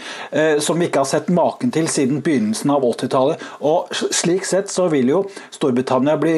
[0.64, 3.43] som vi ikke har sett maken til siden begynnelsen av 80-tallet.
[3.68, 5.22] Og Slik sett så vil jo
[5.54, 6.36] Storbritannia bli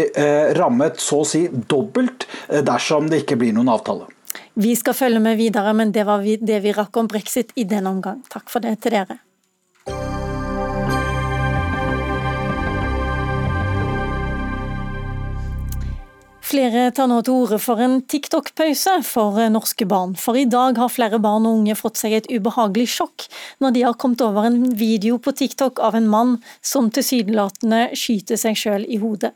[0.58, 4.08] rammet så å si dobbelt dobbelt eh, dersom det ikke blir noen avtale.
[4.54, 7.90] Vi skal følge med videre, men det var det vi rakk om brexit i denne
[7.90, 8.24] omgang.
[8.30, 9.20] Takk for det til dere.
[16.54, 20.12] Flere tar nå til orde for en TikTok-pause for norske barn.
[20.20, 23.26] For i dag har flere barn og unge fått seg et ubehagelig sjokk
[23.64, 28.38] når de har kommet over en video på TikTok av en mann som tilsynelatende skyter
[28.38, 29.32] seg sjøl i hodet.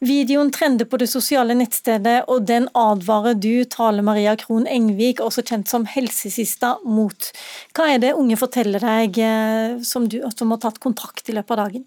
[0.00, 5.44] Videoen trender på det sosiale nettstedet, og den advarer du, Tale Maria Krohn Engvik, også
[5.44, 7.30] kjent som Helsesista, mot.
[7.76, 11.56] Hva er det unge forteller deg eh, som, du, som har tatt kontakt i løpet
[11.56, 11.86] av dagen?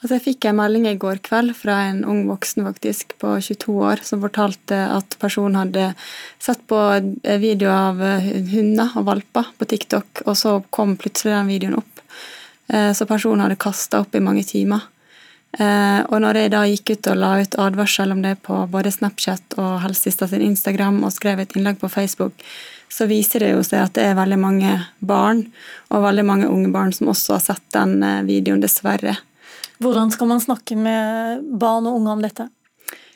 [0.00, 3.74] Altså jeg fikk en melding i går kveld fra en ung voksen faktisk på 22
[3.84, 5.90] år som fortalte at personen hadde
[6.40, 6.78] sett på
[7.42, 8.00] video av
[8.48, 12.00] hunder og valper på TikTok, og så kom plutselig den videoen opp.
[12.72, 14.88] Eh, så personen hadde kasta opp i mange timer.
[15.58, 18.92] Eh, og når jeg da gikk ut og la ut advarsel om det på både
[18.94, 22.44] Snapchat og Helsesista sin Instagram og skrev et innlegg på Facebook,
[22.90, 25.44] så viser det jo seg at det er veldig mange barn,
[25.90, 29.18] og veldig mange unge barn, som også har sett den eh, videoen, dessverre.
[29.80, 32.50] Hvordan skal man snakke med barn og unge om dette?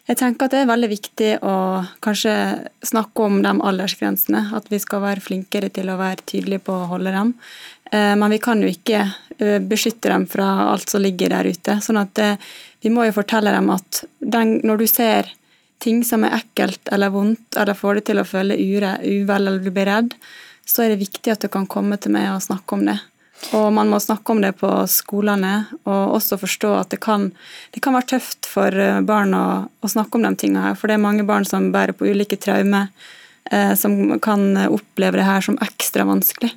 [0.05, 1.57] Jeg tenker at det er veldig viktig å
[2.05, 2.33] kanskje
[2.85, 4.43] snakke om de aldersgrensene.
[4.57, 7.33] At vi skal være flinkere til å være tydelige på å holde dem.
[7.93, 11.79] Eh, men vi kan jo ikke eh, beskytte dem fra alt som ligger der ute.
[11.85, 12.37] sånn at eh,
[12.85, 15.33] vi må jo fortelle dem at den, når du ser
[15.85, 19.73] ting som er ekkelt eller vondt, eller får deg til å føle uvel eller du
[19.73, 20.13] blir redd,
[20.65, 22.99] så er det viktig at du kan komme til meg og snakke om det.
[23.55, 27.29] Og man må snakke om det på skolene, og også forstå at det kan,
[27.75, 30.79] det kan være tøft for eh, barn å, å, snakke om de tingene her.
[30.81, 32.89] For det er mange barn som bærer på ulike traumer,
[33.53, 36.55] eh, som kan oppleve det her som ekstra vanskelig.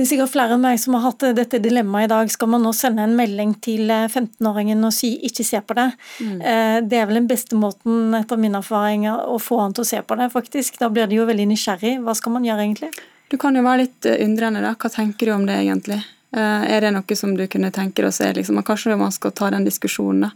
[0.00, 2.30] Det er sikkert flere enn meg som har hatt dette dilemmaet i dag.
[2.32, 5.96] Skal man nå sende en melding til 15-åringen eh, og si 'ikke se på det'?
[6.24, 6.38] Mm.
[6.40, 9.90] Eh, det er vel den beste måten, etter min erfaring, å få han til å
[9.90, 10.78] se på det, faktisk.
[10.78, 11.98] Da blir de jo veldig nysgjerrig.
[12.00, 12.90] Hva skal man gjøre, egentlig?
[13.30, 14.74] Du kan jo være litt eh, undrende, da.
[14.74, 16.00] Hva tenker du om det, egentlig?
[16.34, 18.26] Eh, er det noe som du kunne tenke deg å se?
[18.34, 18.58] Liksom?
[18.66, 20.32] Kanskje man skal ta den diskusjonen, da.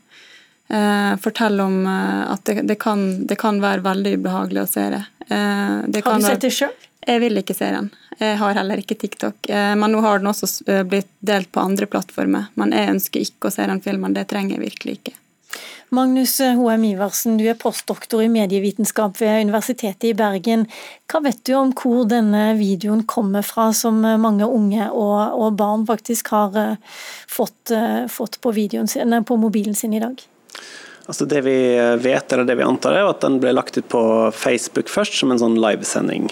[0.75, 5.03] Eh, fortell om at det, det, kan, det, kan, være veldig ubehagelig å se det.
[5.29, 6.73] det har du sett det sjøl?
[7.05, 7.91] Jeg vil ikke se den.
[8.17, 9.51] Jeg har heller ikke TikTok.
[9.51, 10.49] Men nå har den også
[10.89, 12.47] blitt delt på andre plattformer.
[12.57, 14.15] Men jeg ønsker ikke å se den filmen.
[14.17, 15.13] Det trenger jeg virkelig ikke.
[15.95, 16.85] Magnus H.M.
[16.85, 20.65] Iversen, du er postdoktor i medievitenskap ved Universitetet i Bergen.
[21.11, 25.85] Hva vet du om hvor denne videoen kommer fra, som mange unge og, og barn
[25.87, 26.97] faktisk har uh,
[27.31, 28.55] fått, uh, fått på,
[28.91, 30.25] sin, på, mobilen sin i dag?
[31.05, 31.55] Altså det vi
[32.01, 34.03] vet, eller det vi antar, er at den ble lagt ut på
[34.35, 36.31] Facebook først, som en sånn livesending.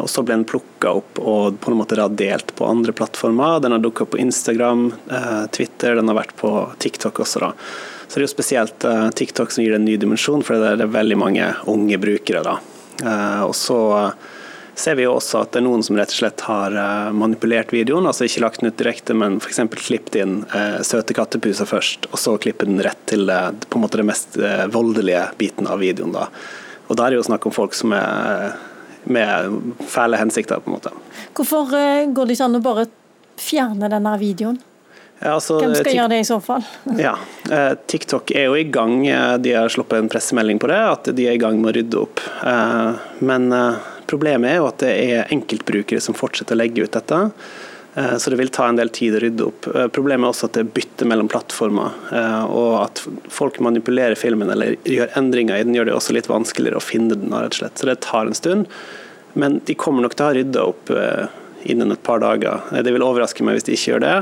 [0.00, 3.60] Og Så ble den plukka opp og på en måte delt på andre plattformer.
[3.60, 4.86] Den har dukka opp på Instagram,
[5.52, 7.44] Twitter, den har vært på TikTok også.
[7.44, 7.52] da.
[8.10, 10.72] Så det er jo spesielt uh, TikTok som gir det en ny dimensjon, for det
[10.82, 12.40] er, veldig mange unge brukere.
[12.42, 12.56] da.
[13.04, 14.30] Uh, og så uh,
[14.74, 16.74] ser vi jo også at det er noen som rett og slett har
[17.14, 19.60] manipulert videoen, altså ikke lagt den ut direkte, men f.eks.
[19.84, 20.38] klippet inn
[20.86, 24.38] søte kattepuser først, og så klippet den rett til på en måte det mest
[24.72, 26.14] voldelige biten av videoen.
[26.16, 26.30] da.
[26.88, 28.56] Og da er det jo snakk om folk som er
[29.04, 30.94] med fæle hensikter, på en måte.
[31.36, 31.76] Hvorfor
[32.16, 32.88] går det ikke an å bare
[33.36, 34.62] fjerne denne videoen?
[35.20, 36.62] Ja, altså, Hvem skal gjøre det i så fall?
[36.96, 37.12] ja,
[37.52, 39.02] eh, TikTok er jo i gang.
[39.04, 41.74] Eh, de har sluppet en pressemelding på det, at de er i gang med å
[41.76, 42.22] rydde opp.
[42.48, 43.50] Eh, men
[44.08, 47.26] problemet er jo at det er enkeltbrukere som fortsetter å legge ut dette.
[47.90, 49.66] Så det vil ta en del tid å rydde opp.
[49.90, 51.96] Problemet er også at det er bytte mellom plattformer.
[52.46, 53.02] Og at
[53.34, 57.18] folk manipulerer filmen eller gjør endringer i den, gjør det også litt vanskeligere å finne
[57.18, 57.34] den.
[57.34, 57.82] rett og slett.
[57.82, 58.70] Så det tar en stund.
[59.34, 60.94] Men de kommer nok til å ha rydda opp
[61.66, 62.62] innen et par dager.
[62.70, 64.16] Det vil overraske meg hvis de ikke gjør det.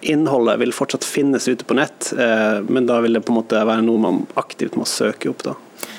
[0.00, 3.62] Innholdet vil fortsatt finnes ute på nett, eh, men da vil det på en måte
[3.64, 5.42] være noe man aktivt må søke opp.
[5.42, 5.54] da.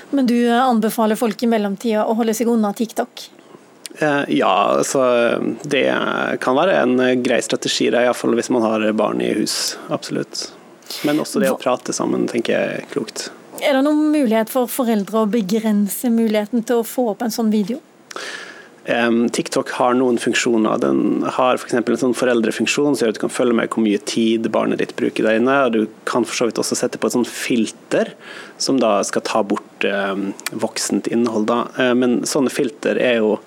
[0.10, 3.26] Men du anbefaler folk i mellomtida å holde seg unna TikTok?
[4.00, 5.04] Eh, ja, altså
[5.64, 5.88] det
[6.42, 9.78] kan være en grei strategi, iallfall hvis man har barn i hus.
[9.90, 10.48] Absolutt.
[11.06, 13.30] Men også det å prate sammen tenker jeg er klokt.
[13.60, 17.52] Er det noen mulighet for foreldre å begrense muligheten til å få opp en sånn
[17.52, 17.82] video?
[19.36, 20.80] TikTok har noen funksjoner.
[20.82, 21.76] Den har f.eks.
[21.76, 24.82] For en sånn foreldrefunksjon som gjør at du kan følge med hvor mye tid barnet
[24.82, 25.58] ditt bruker der inne.
[25.68, 28.16] og Du kan for så vidt også sette på et sånt filter
[28.58, 29.86] som da skal ta bort
[30.52, 31.48] voksent innhold.
[31.50, 31.62] Da.
[31.78, 33.38] Uh, men sånne filter er jo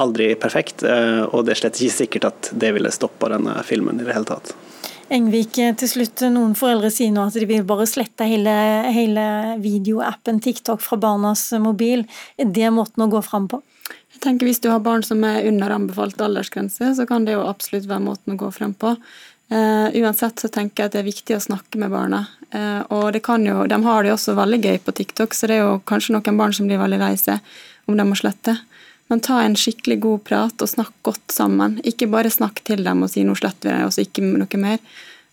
[0.00, 4.00] aldri perfekt, uh, og det er slett ikke sikkert at det ville stoppa denne filmen
[4.00, 4.54] i det hele tatt.
[5.10, 8.52] Engvik, til slutt, noen foreldre sier nå at de vil bare slette hele,
[8.94, 9.24] hele
[9.58, 12.04] videoappen TikTok fra barnas mobil.
[12.38, 13.58] Er det måten å gå fram på?
[14.20, 17.46] Jeg tenker Hvis du har barn som er under anbefalt aldersgrense, så kan det jo
[17.48, 18.90] absolutt være måten å gå frem på.
[19.48, 22.26] Uh, uansett så tenker jeg at det er viktig å snakke med barna.
[22.52, 25.62] Uh, og jo, De har det jo også veldig gøy på TikTok, så det er
[25.64, 27.40] jo kanskje noen barn som blir veldig lei seg
[27.88, 28.58] om de må slette.
[29.08, 31.80] Men ta en skikkelig god prat og snakk godt sammen.
[31.88, 34.60] Ikke bare snakk til dem og si 'nå sletter vi deg', og så ikke noe
[34.60, 34.78] mer.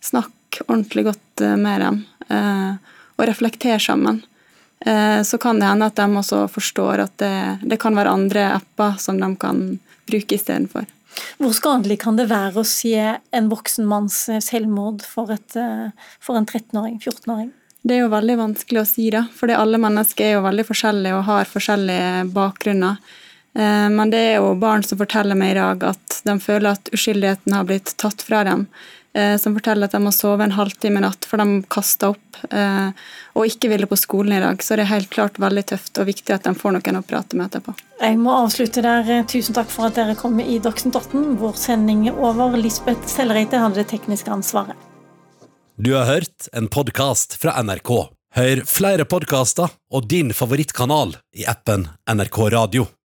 [0.00, 2.00] Snakk ordentlig godt uh, med dem,
[3.20, 4.24] og reflekter sammen.
[4.86, 8.46] Eh, så kan det hende at de også forstår at det, det kan være andre
[8.58, 10.86] apper som de kan bruke istedenfor.
[11.40, 15.56] Hvor skadelig kan det være å se en voksen manns selvmord for, et,
[16.22, 17.48] for en 13-åring, 14-åring?
[17.82, 19.24] Det er jo veldig vanskelig å si, da.
[19.34, 22.98] For alle mennesker er jo veldig forskjellige og har forskjellige bakgrunner.
[23.54, 26.90] Eh, men det er jo barn som forteller meg i dag at de føler at
[26.94, 28.66] uskyldigheten har blitt tatt fra dem.
[29.16, 32.40] Eh, som forteller at de må sove en halvtime i natt, for de kasta opp
[32.52, 32.90] eh,
[33.38, 34.60] og ikke ville på skolen i dag.
[34.62, 37.38] Så det er helt klart veldig tøft og viktig at de får noen å prate
[37.38, 37.74] med etterpå.
[38.02, 39.08] Jeg må avslutte der.
[39.30, 41.38] Tusen takk for at dere kom i Dagsnytt 18.
[41.40, 42.58] Vår sending er over.
[42.60, 44.76] Lisbeth Sellereite hadde det tekniske ansvaret.
[45.78, 47.92] Du har hørt en podkast fra NRK.
[48.38, 52.86] Hør flere podkaster og din favorittkanal i appen NRK Radio.